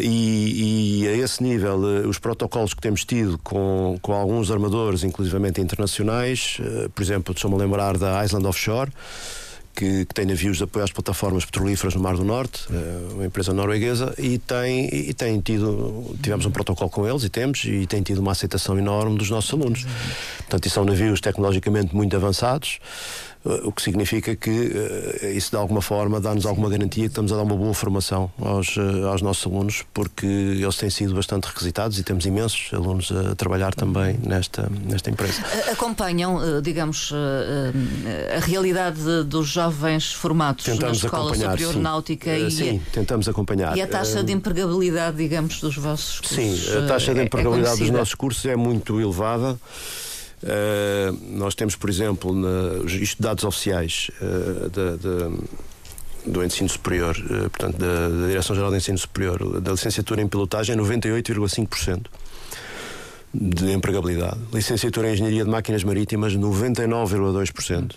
[0.00, 5.62] E, e, a esse nível, os protocolos que temos tido com, com alguns armadores, inclusivamente
[5.62, 6.58] internacionais,
[6.94, 8.90] por exemplo, estou-me a lembrar da Island Offshore,
[9.74, 13.26] que, que, tem navios de apoio às plataformas petrolíferas no Mar do Norte, uh, uma
[13.26, 17.86] empresa norueguesa, e tem, e tem tido, tivemos um protocolo com eles e temos, e
[17.86, 19.86] tem tido uma aceitação enorme dos nossos alunos.
[20.38, 22.78] Portanto, e são navios tecnologicamente muito avançados.
[23.44, 27.32] Eh, o que significa que uh, isso de alguma forma dá-nos alguma garantia que estamos
[27.32, 31.46] a dar uma boa formação aos, uh, aos nossos alunos, porque eles têm sido bastante
[31.46, 35.42] requisitados e temos imensos alunos a trabalhar também nesta, nesta empresa.
[35.72, 37.12] Acompanham, digamos,
[38.36, 41.80] a realidade dos jovens formados tentamos na Escola Superior sim.
[41.80, 43.76] Náutica e, sim, tentamos acompanhar.
[43.76, 46.36] E a taxa de empregabilidade, digamos, dos vossos cursos?
[46.36, 49.58] Sim, a taxa de é, é empregabilidade é dos nossos cursos é muito elevada.
[50.42, 55.30] Uh, nós temos, por exemplo, na, isto dados oficiais uh, da, da,
[56.26, 60.74] do ensino superior, uh, portanto, da, da Direção-Geral do Ensino Superior, da licenciatura em pilotagem,
[60.74, 62.06] é 98,5%
[63.32, 64.38] de empregabilidade.
[64.52, 67.92] Licenciatura em Engenharia de Máquinas Marítimas, 99,2%.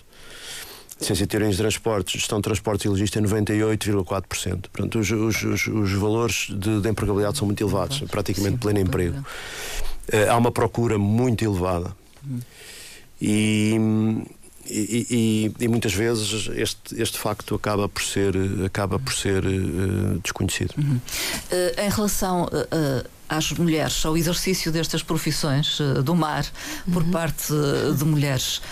[0.98, 4.68] Licenciatura em Transportes, Gestão de Transportes e Logística, 98,4%.
[4.72, 8.78] Portanto, os, os, os, os valores de, de, empregabilidade são muito elevados, praticamente Sim, pleno
[8.78, 9.22] emprego.
[10.30, 11.94] há uma procura muito elevada
[13.20, 13.74] e,
[14.68, 18.34] e, e, e, muitas vezes este, este facto acaba por ser,
[18.64, 20.74] acaba por ser uh, desconhecido.
[20.76, 20.96] Uhum.
[20.96, 26.44] Uh, em relação uh, às mulheres, ao exercício destas profissões do mar
[26.92, 27.10] por uhum.
[27.10, 27.52] parte
[27.96, 28.62] de mulheres,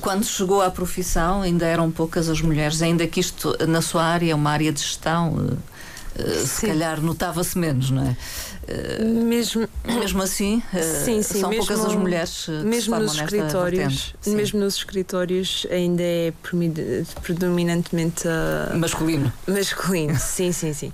[0.00, 4.32] quando chegou à profissão ainda eram poucas as mulheres, ainda que isto na sua área
[4.32, 5.58] é uma área de gestão.
[6.46, 8.16] se calhar notava-se menos, não é?
[9.04, 14.14] Mesmo, mesmo assim, eh, sim, sim, são mesmo, poucas as mulheres que mesmo nos escritórios,
[14.26, 16.32] mesmo nos escritórios ainda é
[17.22, 19.32] predominantemente uh, masculino.
[19.46, 20.92] Masculino, sim, sim, sim.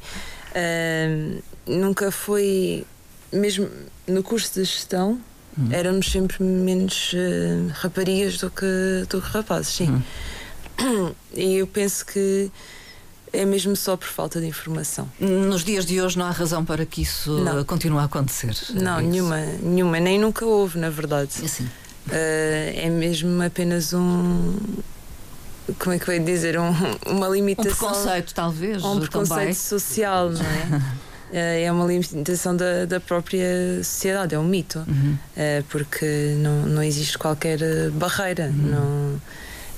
[0.55, 2.87] Uh, nunca foi
[3.33, 3.69] mesmo
[4.07, 5.21] no curso de gestão
[5.59, 5.69] hum.
[5.71, 9.91] éramos sempre menos uh, raparigas do que, do que rapazes, sim.
[9.91, 11.13] Hum.
[11.35, 12.51] E eu penso que
[13.35, 15.09] é mesmo só por falta de informação.
[15.19, 17.65] Nos dias de hoje não há razão para que isso não.
[17.65, 18.57] continue a acontecer.
[18.71, 21.31] Não, é nenhuma, nenhuma, nem nunca houve, na verdade.
[21.45, 21.65] Assim.
[21.65, 24.57] Uh, é mesmo apenas um.
[25.79, 26.59] Como é que eu ia dizer?
[26.59, 26.73] Um,
[27.07, 27.73] uma limitação.
[27.73, 28.85] Um preconceito, talvez.
[28.85, 29.55] Um preconceito também.
[29.55, 31.05] social, não é?
[31.33, 35.19] Eh, é uma limitação da, da própria sociedade, é um mito, uhum.
[35.37, 37.59] uh, porque não, não existe qualquer
[37.91, 38.45] barreira.
[38.45, 38.71] Uhum.
[38.71, 39.21] Não,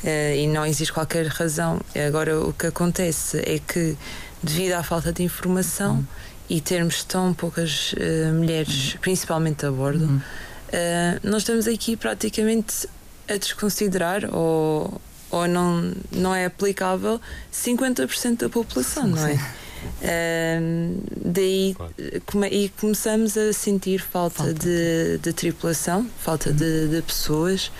[0.04, 1.80] e não existe qualquer razão.
[2.06, 3.96] Agora, o que acontece é que,
[4.42, 6.04] devido à falta de informação uhum.
[6.48, 9.00] e termos tão poucas uh, mulheres, uhum.
[9.00, 10.16] principalmente a bordo, uhum.
[10.16, 12.88] uh, nós estamos aqui praticamente
[13.28, 17.20] a desconsiderar ou, ou não, não é aplicável
[17.52, 19.34] 50% da população, não é?
[20.02, 21.94] Uh, daí claro.
[22.26, 24.54] come, e começamos a sentir falta, falta.
[24.54, 26.56] De, de, tripulação, falta uhum.
[26.56, 27.70] de, de, pessoas.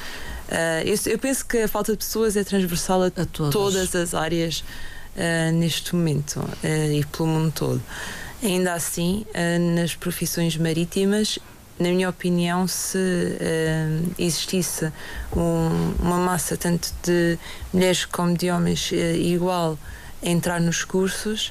[0.49, 4.15] Uh, eu, eu, penso que a falta de pessoas é transversal a, a todas as
[4.15, 4.63] áreas
[5.17, 7.83] uh, neste momento uh, e pelo mundo todo.
[8.43, 9.25] Ainda assim,
[9.75, 11.39] nas profissões marítimas,
[11.81, 12.99] na minha opinião, se
[14.19, 14.93] existisse
[15.35, 17.39] um, uma massa tanto de
[17.73, 19.79] mulheres como de homens igual
[20.23, 21.51] a entrar nos cursos,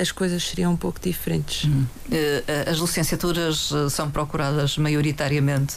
[0.00, 1.66] as coisas seriam um pouco diferentes.
[1.66, 1.84] Hum.
[2.66, 5.76] As licenciaturas são procuradas maioritariamente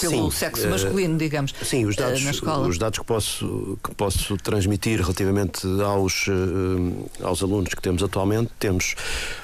[0.00, 2.68] pelo sim, sexo masculino, uh, digamos, sim, os dados, uh, na escola.
[2.68, 8.50] Os dados que posso, que posso transmitir relativamente aos, uh, aos alunos que temos atualmente,
[8.58, 8.94] temos,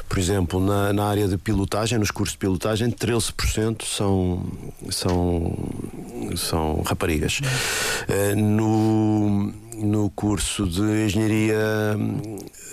[0.08, 4.46] por exemplo, na, na área de pilotagem, nos cursos de pilotagem, 13% são,
[4.90, 5.56] são,
[6.36, 7.40] são raparigas.
[8.36, 11.56] no, no curso de engenharia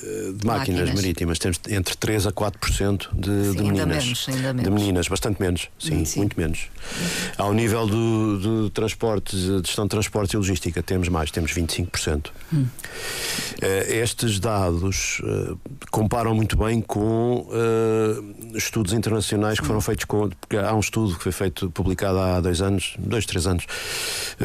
[0.05, 4.03] de máquinas, máquinas, marítimas temos entre 3 a 4% de, sim, de meninas.
[4.05, 4.63] Menos, ainda menos.
[4.63, 6.19] De meninas, bastante menos, sim, sim.
[6.19, 6.67] muito menos.
[7.37, 12.27] Ao nível do, do transporte, de gestão de transporte e logística, temos mais, temos 25%.
[12.53, 12.65] Hum.
[12.65, 15.57] Uh, estes dados uh,
[15.91, 17.47] comparam muito bem com
[18.53, 20.29] estudos internacionais que foram feitos com.
[20.29, 23.65] Porque há um estudo que foi feito, publicado há dois anos, dois, três anos,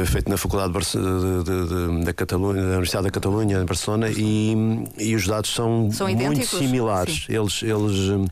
[0.07, 4.55] feito na Faculdade de, de, de, da Catalunha, Universidade da Catalunha, em Barcelona, e,
[4.99, 7.25] e os dados são, são muito similares.
[7.27, 7.35] Sim.
[7.35, 8.31] Eles, eles,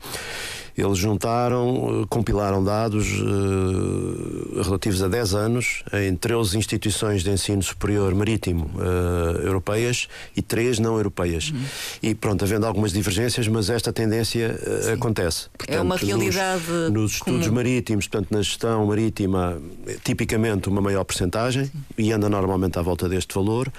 [0.81, 8.15] eles juntaram, compilaram dados uh, relativos a 10 anos em 13 instituições de ensino superior
[8.15, 11.51] marítimo uh, europeias e 3 não europeias.
[11.51, 11.65] Uhum.
[12.03, 14.57] E pronto, havendo algumas divergências, mas esta tendência
[14.89, 15.49] uh, acontece.
[15.59, 16.63] Portanto, é uma realidade.
[16.69, 17.57] Nos, nos estudos comum.
[17.57, 19.61] marítimos, portanto, na gestão marítima,
[20.05, 23.73] tipicamente uma maior percentagem e anda normalmente à volta deste valor.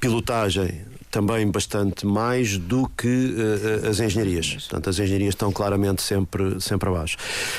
[0.00, 4.54] Pilotagem também bastante mais do que uh, as engenharias.
[4.54, 7.16] Portanto, as engenharias estão claramente sempre, sempre abaixo.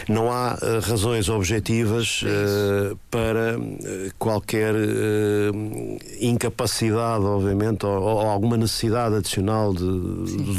[0.09, 3.57] Não há uh, razões objetivas uh, para
[4.19, 4.75] qualquer
[6.19, 9.85] incapacidade, obviamente, ou, ou, alguma necessidade adicional de,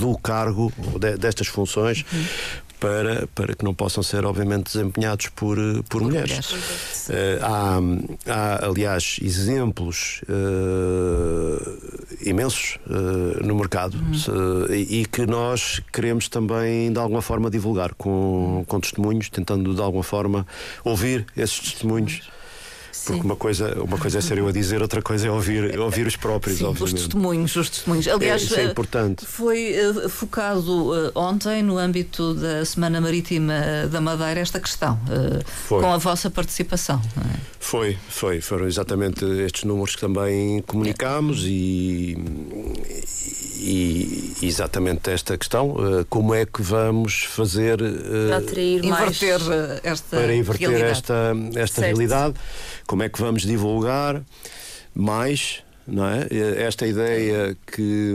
[0.01, 2.03] do cargo de, destas funções.
[2.11, 6.31] Uhum para, para que não possam ser, obviamente, desempenhados por, por, por mulheres.
[6.31, 6.95] mulheres.
[7.09, 7.79] Uh, há,
[8.27, 14.75] há, aliás, exemplos uh, imensos uh, no mercado uhum.
[14.75, 19.81] e, e, que nós queremos também, de alguma forma, divulgar com, com testemunhos, tentando, de
[19.81, 20.47] alguma forma,
[20.85, 22.29] ouvir esses testemunhos
[23.05, 26.07] porque uma coisa, uma coisa é ser eu a dizer, outra coisa é ouvir, ouvir
[26.07, 26.94] os próprios, Sim, obviamente.
[26.94, 28.09] Os testemunhos, os testemunhos.
[28.09, 29.26] Aliás, é, isso é importante.
[29.26, 35.80] Foi uh, focado uh, ontem, no âmbito da Semana Marítima da Madeira, esta questão, uh,
[35.80, 37.01] com a vossa participação.
[37.18, 37.40] É?
[37.61, 38.40] Foi, foi.
[38.40, 42.16] Foram exatamente estes números que também comunicámos e,
[43.59, 45.74] e exatamente esta questão,
[46.09, 47.78] como é que vamos fazer
[48.28, 50.92] para atrair inverter mais esta para inverter realidade.
[50.92, 52.34] esta, esta realidade
[52.87, 54.22] como é que vamos divulgar
[54.95, 56.26] mais não é?
[56.59, 58.14] Esta ideia que,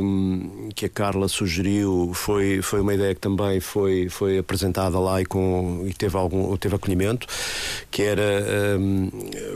[0.76, 5.26] que a Carla sugeriu foi, foi uma ideia que também foi, foi apresentada lá e,
[5.26, 7.26] com, e teve, algum, teve acolhimento,
[7.90, 9.10] que era, um,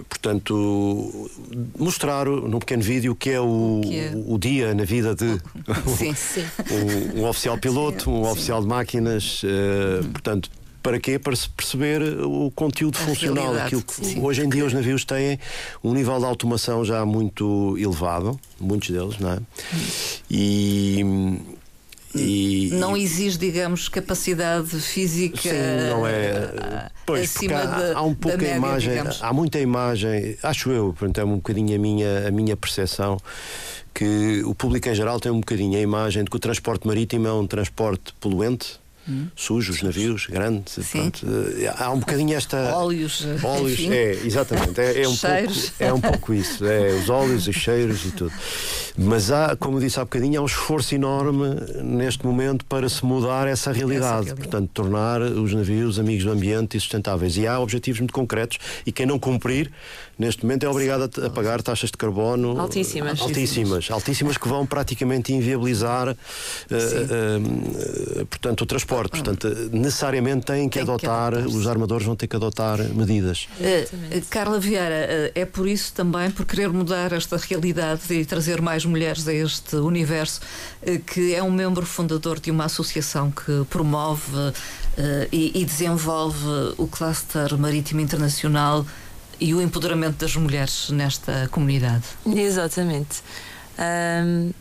[0.08, 1.30] portanto,
[1.78, 4.12] mostrar num pequeno vídeo o que é o, que é?
[4.16, 5.38] o, o dia na vida de
[5.98, 6.46] sim, sim.
[6.72, 8.32] um, um, oficial piloto, um sim.
[8.32, 10.50] oficial de máquinas, uh, portanto
[10.86, 11.18] para quê?
[11.18, 13.56] Para se perceber o conteúdo a funcional.
[13.56, 14.22] Aquilo que sim.
[14.22, 15.40] hoje em dia os navios têm
[15.84, 19.40] um nível de automação já muito elevado, muitos deles, não é?
[20.30, 21.04] E.
[22.18, 28.38] E, não exige, digamos, capacidade física sim, não é, pois, acima há, há um pouco
[28.38, 29.20] média, imagem, digamos.
[29.22, 33.18] há muita imagem, acho eu, portanto, é um bocadinho a minha, a minha percepção
[33.94, 37.28] que o público em geral tem um bocadinho a imagem de que o transporte marítimo
[37.28, 39.28] é um transporte poluente, hum.
[39.36, 40.78] sujos, navios, grandes.
[40.90, 41.26] Pronto,
[41.60, 42.76] eh, há um bocadinho esta.
[42.76, 43.26] Óleos.
[43.44, 43.94] Óleos, enfim.
[43.94, 44.80] é, exatamente.
[44.80, 45.70] É, é, um cheiros.
[45.70, 46.66] pouco, é um pouco isso.
[46.66, 48.34] É, os óleos, os cheiros e tudo.
[48.98, 53.48] Mas há, como disse há bocadinho, há um esforço enorme neste momento para se mudar
[53.48, 54.06] essa realidade.
[54.06, 54.40] Essa realidade.
[54.42, 57.38] Portanto, tornar os navios amigos do ambiente e sustentáveis.
[57.38, 59.72] E há objetivos muito concretos e quem não cumprir,
[60.18, 63.22] neste momento, é obrigado a, pagar taxas de carbono altíssimas.
[63.22, 63.92] Altíssimas.
[63.92, 69.12] Altíssimas que vão praticamente inviabilizar, uh, uh, portanto, o transporte.
[69.12, 73.48] Portanto, necessariamente têm que, Tem adotar, que adotar, os armadores vão ter que adotar medidas.
[73.60, 78.62] Uh, Carla Vieira, uh, é por isso também, por querer mudar esta realidade e trazer
[78.62, 80.42] mais mulheres a este universo,
[80.82, 84.54] uh, que é um membro fundador de uma associação que promove
[85.32, 86.46] e, e desenvolve
[86.78, 88.86] o Cluster Marítimo Internacional
[89.40, 92.04] e o empoderamento das mulheres nesta comunidade.
[92.26, 93.22] Exatamente.
[93.80, 94.52] Um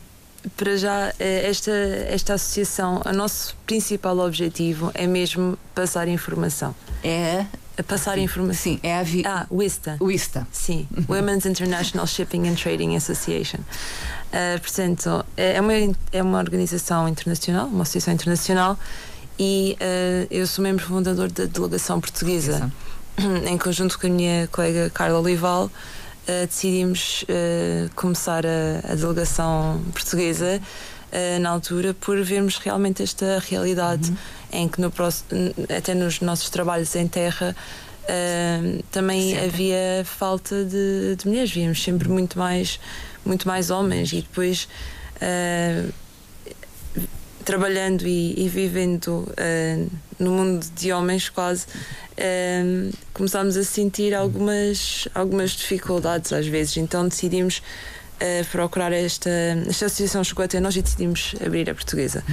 [0.55, 6.75] para já, eh, esta, esta associação, o nosso principal objetivo é mesmo passar informação.
[7.03, 7.45] É
[7.87, 8.73] passar informação.
[8.73, 9.23] Sim, é a vi...
[9.25, 9.97] Ah, WISTA.
[9.99, 10.47] WISTA.
[10.51, 13.59] Sim, Women's International Shipping and Trading Association.
[13.59, 15.73] Uh, portanto, é uma,
[16.11, 18.77] é uma organização internacional, uma associação internacional,
[19.37, 22.71] e uh, eu sou membro fundador da delegação portuguesa,
[23.47, 29.81] em conjunto com a minha colega Carla Olival uh, decidimos uh, começar a, a, delegação
[29.93, 34.17] portuguesa uh, na altura por vermos realmente esta realidade uhum.
[34.51, 34.91] em que no
[35.75, 37.55] até nos nossos trabalhos em terra
[38.91, 42.79] também havia falta de, de, mulheres, víamos sempre muito mais,
[43.25, 44.67] muito mais homens e depois
[47.45, 51.67] trabalhando e, e vivendo uh, no mundo de homens quase
[52.17, 57.59] uh, começámos a sentir algumas algumas dificuldades às vezes então decidimos
[58.21, 59.29] uh, procurar esta
[59.67, 62.23] esta associação chegou até nós e decidimos abrir a portuguesa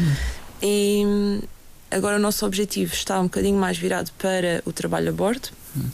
[0.62, 1.04] e
[1.90, 5.90] agora o nosso objetivo está um bocadinho mais virado para o trabalho a bordo hum.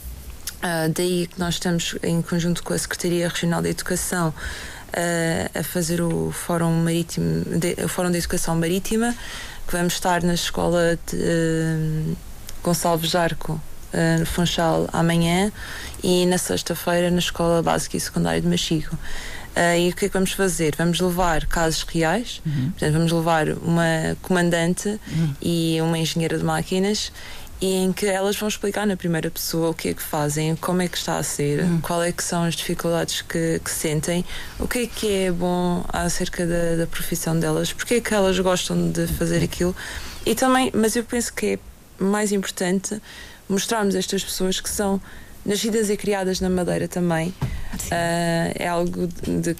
[0.94, 4.34] daí que nós estamos em conjunto com a Secretaria Regional de Educação
[4.92, 9.14] a, a fazer o Fórum Marítimo, de, o Fórum de Educação Marítima,
[9.66, 12.16] que vamos estar na escola de uh,
[12.62, 13.60] Gonçalves Jarco,
[13.92, 15.52] uh, no Funchal, amanhã,
[16.02, 18.94] e na sexta-feira na Escola Básica e Secundária de Machigo.
[19.56, 20.74] Uh, e o que é que vamos fazer?
[20.76, 22.70] Vamos levar casos reais, uhum.
[22.70, 25.34] portanto, vamos levar uma comandante uhum.
[25.42, 27.10] e uma engenheira de máquinas
[27.60, 30.88] em que elas vão explicar na primeira pessoa o que é que fazem, como é
[30.88, 31.80] que está a ser, hum.
[31.82, 34.24] qual é que são as dificuldades que, que, sentem,
[34.60, 38.38] o que é que é bom acerca da, da profissão delas, porque é que elas
[38.38, 39.74] gostam de fazer aquilo.
[40.24, 41.58] E também, mas eu penso que é
[42.02, 43.00] mais importante
[43.48, 45.00] mostrarmos estas pessoas que são
[45.44, 47.32] nascidas e criadas na Madeira também,
[47.86, 49.56] Uh, é algo de, de,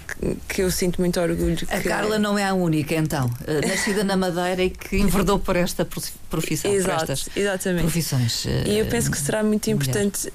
[0.49, 1.59] que eu sinto muito orgulho.
[1.71, 5.57] A Carla não é a única, então, uh, nascida na Madeira e que enverdou por
[5.57, 5.87] esta
[6.29, 6.71] profissão.
[6.73, 7.83] Exato, por estas exatamente.
[7.83, 8.45] Profissões.
[8.45, 10.33] Uh, e eu penso que será muito importante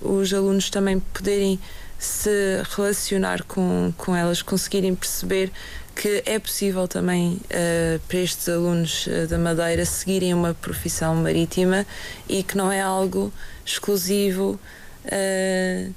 [0.00, 1.58] os alunos também poderem
[2.02, 5.52] se relacionar com, com elas, conseguirem perceber
[5.94, 11.86] que é possível também uh, para estes alunos uh, da Madeira seguirem uma profissão marítima
[12.28, 13.32] e que não é algo
[13.64, 14.58] exclusivo
[15.06, 15.94] uh,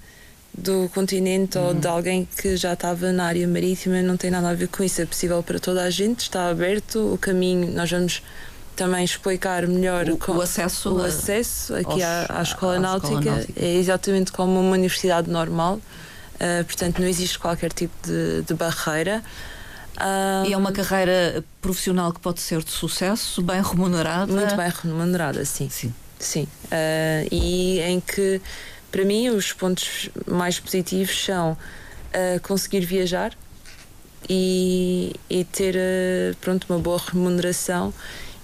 [0.54, 1.68] do continente uhum.
[1.68, 4.84] ou de alguém que já estava na área marítima, não tem nada a ver com
[4.84, 5.02] isso.
[5.02, 7.72] É possível para toda a gente, está aberto o caminho.
[7.72, 8.22] Nós vamos
[8.76, 13.14] também explicar melhor o, o acesso, o acesso aqui aos, à, à, escola, à náutica.
[13.14, 13.62] escola náutica.
[13.66, 15.80] É exatamente como uma universidade normal.
[16.68, 19.24] portanto, não existe qualquer tipo de, de barreira.
[20.46, 24.32] E é uma carreira profissional que pode ser de sucesso, bem remunerada.
[24.32, 25.70] Muito bem remunerada, sim.
[25.70, 25.94] Sim.
[26.20, 26.44] sim.
[26.66, 28.42] Uh, e em que,
[28.92, 33.32] para mim, os pontos mais positivos são uh, conseguir viajar
[34.30, 37.94] e, e ter uh, pronto, uma boa remuneração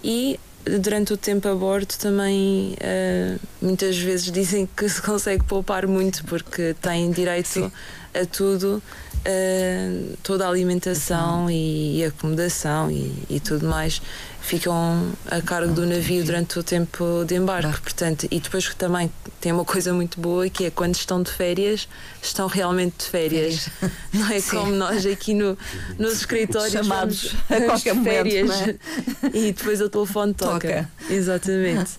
[0.04, 0.39] e
[0.80, 6.24] durante o tempo a bordo também uh, muitas vezes dizem que se consegue poupar muito
[6.26, 7.72] porque têm direito.
[8.14, 8.82] A tudo
[9.22, 14.01] uh, toda a alimentação e, e acomodação e, e, tudo mais
[14.41, 17.82] ficam a cargo do navio durante o tempo de embarque.
[17.82, 21.88] Portanto, e depois também tem uma coisa muito boa que é quando estão de férias,
[22.22, 23.70] estão realmente de férias.
[24.12, 24.57] Não é Sim.
[24.57, 25.57] como nós aqui no,
[25.97, 28.80] nos escritórios chamados a qualquer férias momento,
[29.24, 29.28] é?
[29.38, 30.53] e depois o telefone toca.
[30.59, 30.89] toca.
[31.09, 31.91] Exatamente.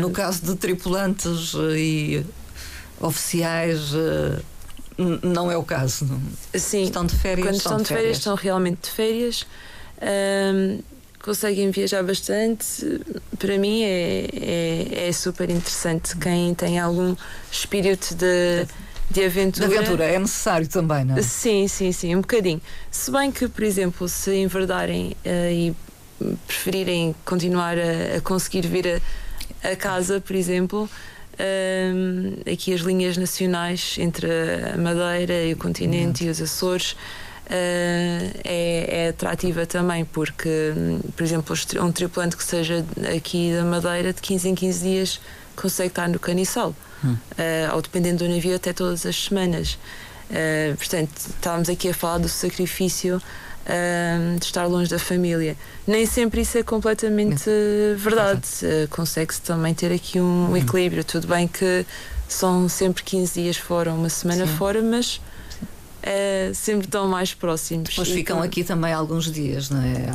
[0.00, 2.24] No uh, caso de tripulantes e
[3.00, 4.40] oficiais uh,
[4.96, 6.06] não é o caso.
[6.54, 7.46] Sim, estão de férias.
[7.46, 9.46] Quando estão, de férias, férias, estão realmente de férias.
[11.24, 13.00] Conseguem viajar bastante.
[13.38, 16.14] Para mim é, é, é, super interessante.
[16.18, 17.16] Quem tem algum
[17.50, 18.66] espírito de,
[19.10, 19.66] de aventura.
[19.66, 21.22] De aventura é necessário também, não é?
[21.22, 22.60] Sim, sim, sim, um bocadinho.
[22.90, 25.74] Se bem que, por exemplo, se enverdarem uh, e
[26.46, 29.00] preferirem continuar a, a conseguir vir
[29.62, 30.90] a, a casa, por exemplo
[31.38, 34.28] um, aqui as linhas nacionais entre
[34.72, 36.28] a Madeira e o continente uhum.
[36.28, 40.72] e os Açores uh, é, é, atrativa também, porque,
[41.16, 42.84] por exemplo, um tripulante que seja
[43.16, 45.20] aqui da Madeira, de 15 em 15 dias
[45.56, 47.12] consegue estar no Caniçal, uhum.
[47.12, 49.78] uh, ou dependendo do navio, até todas as semanas.
[50.30, 53.20] Uh, portanto, estávamos aqui a falar do sacrifício
[54.38, 55.56] de estar longe da família.
[55.86, 57.48] Nem sempre isso é completamente
[57.96, 58.46] verdade.
[58.62, 60.56] Uh, Consegue-se também ter aqui um uhum.
[60.56, 61.04] equilíbrio.
[61.04, 61.86] Tudo bem que
[62.28, 64.56] são sempre 15 dias fora, uma semana Sim.
[64.56, 65.20] fora, mas
[66.06, 67.88] é, sempre estão mais próximos.
[67.88, 70.06] Depois ficam aqui também alguns dias, não é?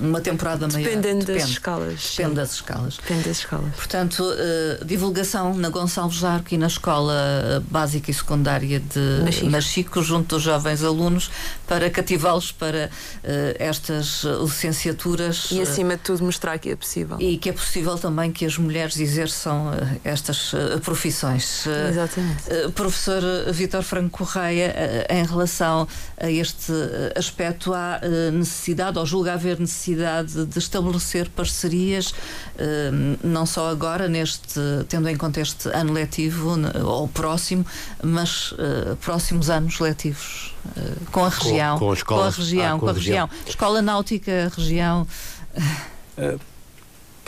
[0.00, 0.84] Uma temporada maior.
[0.84, 2.14] Dependendo das escalas.
[2.16, 2.96] Depende das escalas.
[2.96, 3.74] Depende das escalas.
[3.74, 10.02] Portanto, uh, divulgação na Gonçalves Jarco e na Escola Básica e Secundária de Machico, Machico
[10.02, 11.30] junto dos jovens alunos,
[11.66, 15.48] para cativá-los para uh, estas licenciaturas.
[15.50, 17.18] E acima de tudo mostrar que é possível.
[17.20, 19.72] E que é possível também que as mulheres exerçam
[20.02, 20.52] estas
[20.82, 21.66] profissões.
[21.66, 22.72] Exatamente.
[22.74, 23.22] professor
[23.52, 24.74] Vitor Franco Correia,
[25.10, 26.72] em relação a este
[27.16, 32.14] aspecto, há eh, necessidade, ou julga haver necessidade de estabelecer parcerias,
[32.56, 32.90] eh,
[33.22, 37.64] não só agora, neste, tendo em conta este ano letivo, ou próximo,
[38.02, 40.54] mas eh, próximos anos letivos
[41.10, 41.78] com a região.
[41.78, 43.26] Com, com, com a região, ah, com, com a região.
[43.26, 43.46] região.
[43.48, 45.06] Escola náutica, região.
[46.16, 46.38] Uh,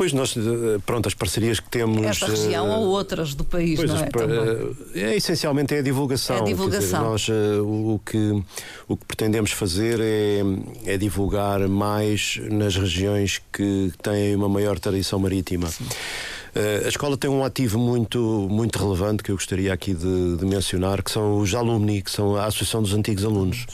[0.00, 2.02] Pois nós, eh, pronto, as parcerias que temos.
[2.02, 4.08] Esta região uh, ou outras do país, não é?
[4.08, 6.36] Uh, é essencialmente é a divulgação.
[6.36, 7.14] É a divulgação.
[7.14, 8.42] Dizer, nós uh, o, que,
[8.88, 10.40] o que pretendemos fazer é,
[10.86, 15.68] é divulgar mais nas regiões que têm uma maior tradição marítima.
[15.68, 20.46] Uh, a escola tem um ativo muito, muito relevante que eu gostaria aqui de, de
[20.46, 23.66] mencionar, que são os alumni, que são a Associação dos Antigos Alunos.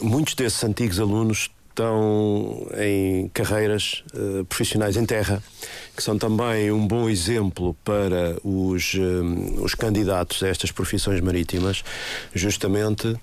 [0.00, 1.50] Muitos desses antigos alunos
[1.80, 5.42] estão em carreiras uh, profissionais em terra,
[5.96, 11.82] que são também um bom exemplo para os, um, os candidatos a estas profissões marítimas,
[12.34, 13.16] justamente.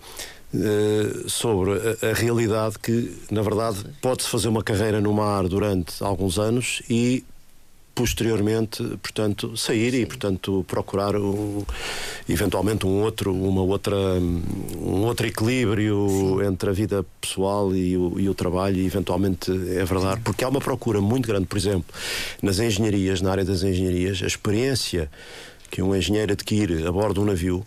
[0.53, 6.39] Uh, sobre a, realidade que, na verdade, pode-se fazer uma carreira no mar durante alguns
[6.39, 7.25] anos e
[7.97, 10.01] posteriormente, portanto, sair Sim.
[10.01, 11.65] e, portanto, procurar um,
[12.29, 16.45] eventualmente um outro, uma outra, um outro equilíbrio Sim.
[16.45, 20.21] entre a vida pessoal e o, e o trabalho, e eventualmente é verdade, Sim.
[20.23, 21.91] porque há uma procura muito grande, por exemplo,
[22.39, 25.09] nas engenharias, na área das engenharias, a experiência
[25.71, 27.65] que um engenheiro adquire a bordo de um navio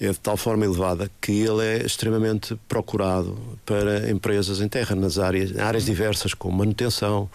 [0.00, 5.20] é de tal forma elevada que ele é extremamente procurado para empresas em terra, nas
[5.20, 7.30] áreas, áreas diversas, como manutenção,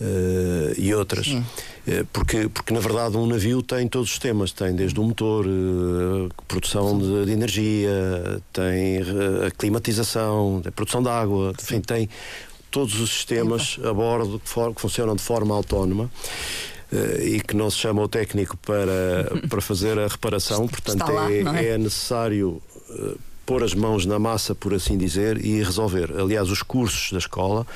[0.00, 1.28] uh, e outras.
[1.28, 5.46] Uh, porque, porque, na verdade, um navio tem todos os temas: tem desde o motor,
[5.46, 8.98] uh, produção de, de, energia, tem
[9.46, 12.08] a climatização, a produção de água, enfim, tem
[12.70, 16.10] todos os sistemas a bordo que, for, que funcionam de forma autónoma.
[16.92, 21.30] Uh, e que não se chama o técnico para, para fazer a reparação, portanto lá,
[21.30, 21.68] é, é?
[21.68, 23.18] é, necessário uh,
[23.50, 26.12] pôr as mãos na massa, por assim dizer, e resolver.
[26.16, 27.66] Aliás, os cursos da escola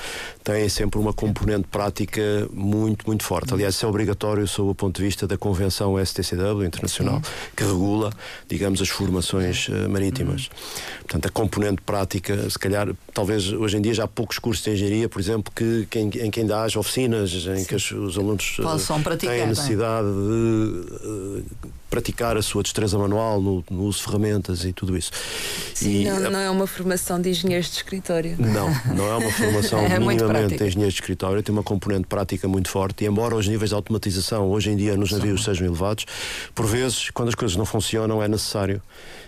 [0.41, 3.53] têm sempre uma componente prática muito, muito forte.
[3.53, 7.21] Aliás, isso é obrigatório sob o ponto de vista da Convenção STCW Internacional,
[7.57, 8.09] que regula,
[8.47, 10.43] digamos, as formações uh, marítimas.
[10.43, 10.99] Uhum.
[10.99, 14.71] Portanto, a componente prática, se calhar, talvez hoje em dia já há poucos cursos de
[14.71, 17.65] engenharia, por exemplo, que, que em, em que ainda haja oficinas em Sim.
[17.65, 20.13] que os, os alunos uh, têm necessidade de
[21.05, 21.45] uh,
[21.95, 25.11] praticar a sua destreza manual no, no uso de ferramentas e tudo isso.
[25.73, 28.35] Sim, e, não, não, é uma formação de engenheiros de escritório.
[28.37, 32.49] Não, não é uma formação é minimamente de engenheiros de escritório, tem uma componente prática
[32.49, 36.05] muito forte e embora os níveis de automatização hoje em dia nos navios sejam elevados,
[36.53, 38.81] por vezes, quando as coisas não funcionam, é necessário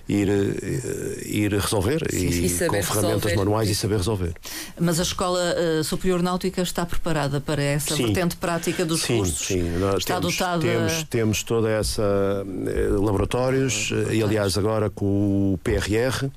[0.08, 3.36] ir, eh, ir resolver Sim, e, e com ferramentas resolver.
[3.36, 4.34] manuais e saber resolver.
[4.80, 8.06] Mas a Escola uh, Superior Náutica está preparada para essa sim.
[8.06, 9.48] vertente prática dos sim, cursos?
[9.48, 10.62] Sim, Nós está temos, dotada...
[10.62, 16.30] Temos, temos toda essa uh, laboratórios, e aliás agora com o PRR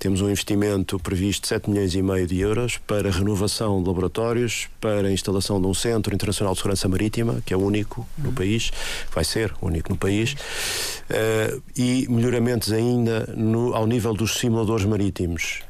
[0.00, 4.66] temos um investimento previsto de 7 milhões e meio de euros para renovação de laboratórios,
[4.80, 8.70] para a instalação de um Centro Internacional de Segurança Marítima, que é único no país,
[9.14, 15.60] vai ser único no país, uh, e melhoramentos ainda no, ao nível dos simuladores marítimos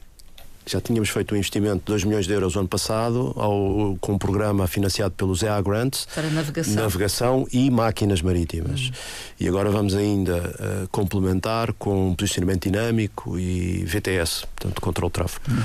[0.66, 4.18] já tínhamos feito um investimento de 2 milhões de euros ano passado, ao, com um
[4.18, 6.06] programa financiado pelos EA Grants.
[6.14, 6.74] Para navegação.
[6.74, 8.88] Navegação e máquinas marítimas.
[8.88, 8.92] Hum.
[9.40, 15.44] E agora vamos ainda uh, complementar com posicionamento dinâmico e VTS, portanto, controle de tráfego.
[15.50, 15.62] Hum.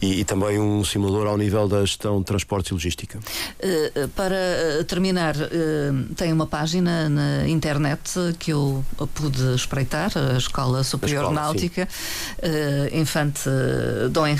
[0.00, 3.18] E, e, também um simulador ao nível da gestão de transportes e logística.
[3.18, 8.84] Uh, para terminar, uh, tem uma página na internet que eu
[9.14, 11.88] pude espreitar, a Escola Superior a escola, Náutica,
[12.92, 13.48] Infante
[14.10, 14.37] Dom Henrique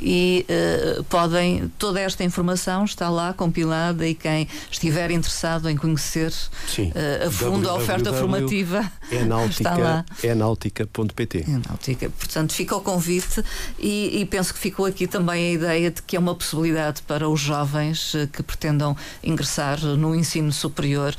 [0.00, 6.30] e uh, podem, toda esta informação está lá compilada e quem estiver interessado em conhecer
[6.30, 8.90] uh, a fundo a oferta formativa
[9.50, 10.04] está lá.
[10.22, 11.44] É náutica.pt.
[11.46, 12.10] É náutica.
[12.10, 13.42] Portanto, fica o convite
[13.78, 17.28] e, e, penso que ficou aqui também a ideia de que é uma possibilidade para
[17.28, 21.14] os jovens uh, que pretendam ingressar no ensino superior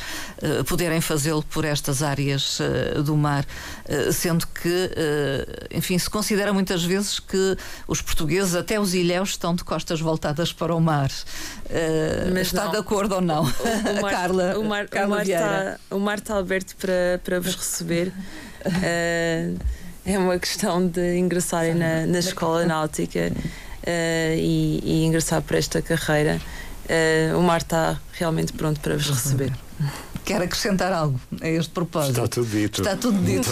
[0.68, 2.60] poderem fazê-lo por estas áreas
[3.04, 3.46] do mar,
[4.12, 4.92] sendo que,
[5.72, 7.58] enfim, se considera muitas vezes que
[7.88, 11.10] os portugueses, até os ilhéus, estão de costas voltadas para o mar.
[11.10, 12.72] Uh, Mas está não.
[12.72, 13.44] de acordo ou não?
[13.44, 17.20] O, o mar, Carla, o mar, Carla o mar está, o mar está aberto para,
[17.24, 18.14] para vos receber.
[18.66, 19.58] Uh,
[20.06, 25.82] é uma questão de ingressarem na, na escola náutica uh, e, e, ingressar para esta
[25.82, 26.42] carreira.
[27.38, 29.54] o mar está realmente pronto para vos receber.
[30.30, 32.24] Quer acrescentar algo a este propósito?
[32.24, 32.82] Está tudo dito.
[32.82, 33.50] Está tudo dito.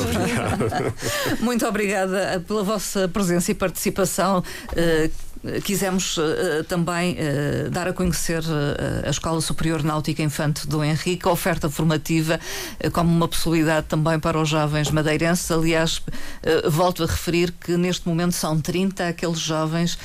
[1.39, 4.43] Muito, obrigada pela vossa presença e participação.
[4.73, 5.11] Uh,
[5.63, 11.27] quisemos uh, também uh, dar a conhecer uh, a Escola Superior Náutica Infante do Henrique,
[11.27, 12.39] a oferta formativa
[12.91, 15.49] como uma possibilidade também para os jovens madeirenses.
[15.51, 16.01] Aliás,
[16.69, 19.97] volto a referir que neste momento são 30 aqueles jovens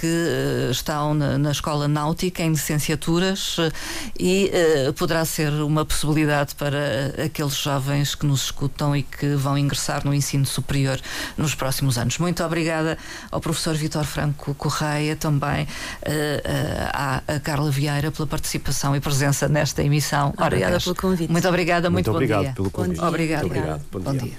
[0.00, 3.56] que estão na, na, Escola Náutica em licenciaturas
[4.18, 4.50] e
[4.96, 10.14] poderá ser uma possibilidade para aqueles jovens que nos escutam e que vão ingressar no
[10.14, 11.00] ensino superior
[11.36, 12.18] nos próximos anos.
[12.18, 12.96] Muito obrigada
[13.30, 15.68] ao professor Vitor Franco Correia, também uh,
[16.92, 20.32] à Carla Vieira pela participação e presença nesta emissão.
[20.36, 21.30] Obrigada pelo convite.
[21.30, 22.52] Muito obrigada, muito, muito bom obrigado dia.
[22.52, 23.00] pelo convite.
[23.00, 23.40] Obrigado.
[23.42, 23.82] Muito obrigado.
[23.92, 24.20] Bom, bom dia.
[24.20, 24.38] dia.